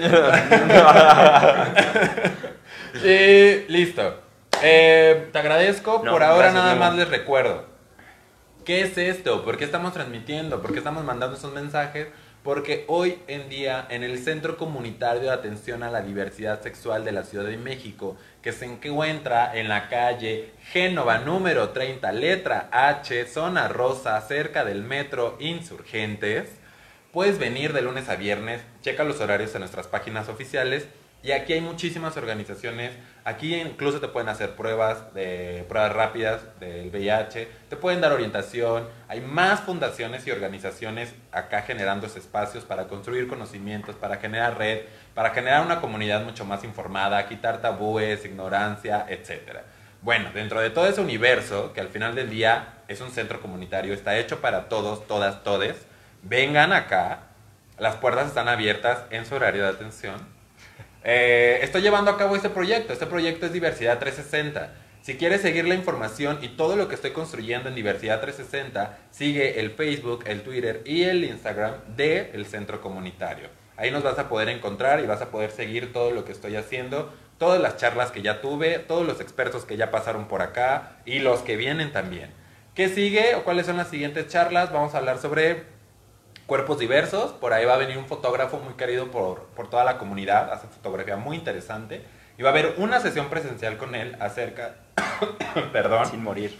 y 3.04 3.70
listo. 3.70 4.20
Eh, 4.62 5.28
te 5.32 5.38
agradezco. 5.38 6.00
No, 6.04 6.12
Por 6.12 6.22
ahora 6.22 6.50
nada 6.52 6.74
más 6.76 6.94
les 6.94 7.08
recuerdo. 7.08 7.66
¿Qué 8.64 8.82
es 8.82 8.96
esto? 8.98 9.44
¿Por 9.44 9.58
qué 9.58 9.64
estamos 9.64 9.92
transmitiendo? 9.92 10.62
¿Por 10.62 10.72
qué 10.72 10.78
estamos 10.78 11.04
mandando 11.04 11.36
esos 11.36 11.52
mensajes? 11.52 12.08
Porque 12.46 12.84
hoy 12.86 13.18
en 13.26 13.48
día 13.48 13.88
en 13.90 14.04
el 14.04 14.20
Centro 14.20 14.56
Comunitario 14.56 15.22
de 15.22 15.30
Atención 15.30 15.82
a 15.82 15.90
la 15.90 16.00
Diversidad 16.00 16.62
Sexual 16.62 17.04
de 17.04 17.10
la 17.10 17.24
Ciudad 17.24 17.44
de 17.44 17.56
México, 17.56 18.16
que 18.40 18.52
se 18.52 18.66
encuentra 18.66 19.58
en 19.58 19.68
la 19.68 19.88
calle 19.88 20.52
Génova 20.70 21.18
número 21.18 21.70
30, 21.70 22.12
letra 22.12 22.68
H, 22.70 23.26
zona 23.26 23.66
rosa, 23.66 24.20
cerca 24.20 24.64
del 24.64 24.84
metro 24.84 25.36
Insurgentes, 25.40 26.48
puedes 27.10 27.40
venir 27.40 27.72
de 27.72 27.82
lunes 27.82 28.08
a 28.08 28.14
viernes, 28.14 28.62
checa 28.80 29.02
los 29.02 29.20
horarios 29.20 29.52
en 29.56 29.62
nuestras 29.62 29.88
páginas 29.88 30.28
oficiales 30.28 30.86
Y 31.26 31.32
aquí 31.32 31.54
hay 31.54 31.60
muchísimas 31.60 32.16
organizaciones. 32.16 32.92
Aquí 33.24 33.56
incluso 33.56 33.98
te 33.98 34.06
pueden 34.06 34.28
hacer 34.28 34.54
pruebas 34.54 35.12
de 35.12 35.66
pruebas 35.68 35.92
rápidas 35.92 36.42
del 36.60 36.88
VIH, 36.90 37.48
te 37.68 37.76
pueden 37.76 38.00
dar 38.00 38.12
orientación. 38.12 38.86
Hay 39.08 39.20
más 39.22 39.58
fundaciones 39.58 40.24
y 40.24 40.30
organizaciones 40.30 41.12
acá 41.32 41.62
generando 41.62 42.06
espacios 42.06 42.62
para 42.62 42.86
construir 42.86 43.26
conocimientos, 43.26 43.96
para 43.96 44.18
generar 44.18 44.56
red, 44.56 44.82
para 45.14 45.30
generar 45.30 45.66
una 45.66 45.80
comunidad 45.80 46.22
mucho 46.22 46.44
más 46.44 46.62
informada, 46.62 47.26
quitar 47.26 47.60
tabúes, 47.60 48.24
ignorancia, 48.24 49.04
etcétera. 49.08 49.64
Bueno, 50.02 50.30
dentro 50.32 50.60
de 50.60 50.70
todo 50.70 50.86
ese 50.86 51.00
universo, 51.00 51.72
que 51.72 51.80
al 51.80 51.88
final 51.88 52.14
del 52.14 52.30
día 52.30 52.74
es 52.86 53.00
un 53.00 53.10
centro 53.10 53.40
comunitario, 53.42 53.94
está 53.94 54.16
hecho 54.16 54.40
para 54.40 54.68
todos, 54.68 55.08
todas, 55.08 55.42
todes, 55.42 55.74
vengan 56.22 56.72
acá, 56.72 57.22
las 57.78 57.96
puertas 57.96 58.28
están 58.28 58.46
abiertas 58.46 59.00
en 59.10 59.26
su 59.26 59.34
horario 59.34 59.64
de 59.64 59.70
atención. 59.70 60.35
Eh, 61.08 61.60
estoy 61.62 61.82
llevando 61.82 62.10
a 62.10 62.18
cabo 62.18 62.34
este 62.34 62.50
proyecto, 62.50 62.92
este 62.92 63.06
proyecto 63.06 63.46
es 63.46 63.52
Diversidad 63.52 64.00
360. 64.00 64.74
Si 65.02 65.16
quieres 65.16 65.40
seguir 65.40 65.64
la 65.68 65.76
información 65.76 66.40
y 66.42 66.48
todo 66.48 66.74
lo 66.74 66.88
que 66.88 66.96
estoy 66.96 67.12
construyendo 67.12 67.68
en 67.68 67.76
Diversidad 67.76 68.20
360, 68.20 68.98
sigue 69.12 69.60
el 69.60 69.70
Facebook, 69.70 70.24
el 70.26 70.42
Twitter 70.42 70.82
y 70.84 71.04
el 71.04 71.22
Instagram 71.22 71.74
del 71.96 72.44
centro 72.44 72.80
comunitario. 72.80 73.50
Ahí 73.76 73.92
nos 73.92 74.02
vas 74.02 74.18
a 74.18 74.28
poder 74.28 74.48
encontrar 74.48 74.98
y 74.98 75.06
vas 75.06 75.22
a 75.22 75.30
poder 75.30 75.52
seguir 75.52 75.92
todo 75.92 76.10
lo 76.10 76.24
que 76.24 76.32
estoy 76.32 76.56
haciendo 76.56 77.12
todas 77.38 77.60
las 77.60 77.76
charlas 77.76 78.10
que 78.10 78.22
ya 78.22 78.40
tuve, 78.40 78.78
todos 78.78 79.06
los 79.06 79.20
expertos 79.20 79.64
que 79.64 79.76
ya 79.76 79.90
pasaron 79.90 80.26
por 80.26 80.42
acá 80.42 80.96
y 81.04 81.18
los 81.18 81.40
que 81.40 81.56
vienen 81.56 81.92
también. 81.92 82.30
¿Qué 82.74 82.88
sigue 82.88 83.34
o 83.34 83.44
cuáles 83.44 83.66
son 83.66 83.76
las 83.76 83.88
siguientes 83.88 84.28
charlas? 84.28 84.72
Vamos 84.72 84.94
a 84.94 84.98
hablar 84.98 85.18
sobre 85.18 85.64
cuerpos 86.46 86.78
diversos. 86.78 87.32
Por 87.32 87.52
ahí 87.52 87.64
va 87.64 87.74
a 87.74 87.78
venir 87.78 87.98
un 87.98 88.06
fotógrafo 88.06 88.58
muy 88.58 88.74
querido 88.74 89.10
por, 89.10 89.44
por 89.56 89.68
toda 89.68 89.84
la 89.84 89.98
comunidad, 89.98 90.52
hace 90.52 90.66
fotografía 90.68 91.16
muy 91.16 91.36
interesante. 91.36 92.04
Y 92.38 92.42
va 92.42 92.50
a 92.50 92.52
haber 92.52 92.74
una 92.78 93.00
sesión 93.00 93.28
presencial 93.28 93.76
con 93.76 93.94
él 93.94 94.16
acerca... 94.20 94.76
Perdón. 95.72 96.06
Sin 96.06 96.22
morir. 96.22 96.58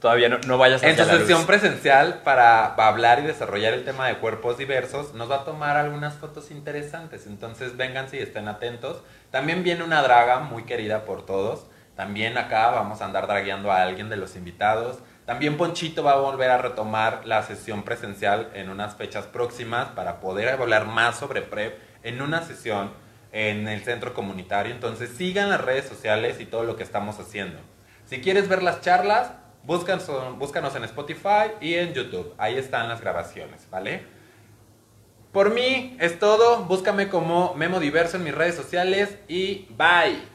Todavía 0.00 0.28
no, 0.28 0.38
no 0.46 0.58
vayas 0.58 0.82
a 0.82 0.88
En 0.88 0.96
su 0.96 1.04
sesión 1.04 1.46
presencial 1.46 2.22
para, 2.24 2.74
para, 2.74 2.88
hablar 2.88 3.20
y 3.20 3.22
desarrollar 3.22 3.72
el 3.72 3.84
tema 3.84 4.08
de 4.08 4.16
cuerpos 4.16 4.58
diversos, 4.58 5.14
nos 5.14 5.30
va 5.30 5.36
a 5.36 5.44
tomar 5.44 5.76
algunas 5.76 6.14
fotos 6.14 6.50
interesantes. 6.50 7.26
Entonces 7.26 7.76
vénganse 7.76 8.16
y 8.16 8.20
estén 8.20 8.48
atentos. 8.48 9.02
También 9.30 9.62
viene 9.62 9.84
una 9.84 10.02
draga 10.02 10.40
muy 10.40 10.64
querida 10.64 11.04
por 11.04 11.24
todos. 11.24 11.66
También 11.94 12.36
acá 12.36 12.70
vamos 12.70 13.00
a 13.00 13.04
andar 13.04 13.28
dragueando 13.28 13.70
a 13.70 13.82
alguien 13.82 14.08
de 14.08 14.16
los 14.16 14.34
invitados. 14.34 14.98
También 15.26 15.56
Ponchito 15.56 16.02
va 16.02 16.12
a 16.12 16.16
volver 16.16 16.50
a 16.50 16.58
retomar 16.58 17.22
la 17.24 17.42
sesión 17.42 17.82
presencial 17.84 18.50
en 18.54 18.68
unas 18.70 18.96
fechas 18.96 19.26
próximas 19.26 19.88
para 19.88 20.20
poder 20.20 20.48
hablar 20.48 20.86
más 20.86 21.18
sobre 21.18 21.42
PrEP 21.42 21.78
en 22.02 22.20
una 22.20 22.42
sesión 22.42 22.90
en 23.30 23.68
el 23.68 23.82
centro 23.82 24.14
comunitario. 24.14 24.74
Entonces 24.74 25.10
sigan 25.16 25.48
las 25.48 25.60
redes 25.60 25.86
sociales 25.86 26.40
y 26.40 26.46
todo 26.46 26.64
lo 26.64 26.76
que 26.76 26.82
estamos 26.82 27.18
haciendo. 27.20 27.58
Si 28.04 28.20
quieres 28.20 28.48
ver 28.48 28.62
las 28.62 28.80
charlas, 28.80 29.32
Búscanos, 29.64 30.74
en 30.74 30.84
Spotify 30.84 31.52
y 31.60 31.74
en 31.74 31.94
YouTube. 31.94 32.34
Ahí 32.36 32.56
están 32.56 32.88
las 32.88 33.00
grabaciones, 33.00 33.68
¿vale? 33.70 34.04
Por 35.30 35.54
mí 35.54 35.96
es 36.00 36.18
todo. 36.18 36.64
Búscame 36.64 37.08
como 37.08 37.54
Memo 37.54 37.78
Diverso 37.78 38.16
en 38.16 38.24
mis 38.24 38.34
redes 38.34 38.56
sociales 38.56 39.16
y 39.28 39.68
bye. 39.70 40.31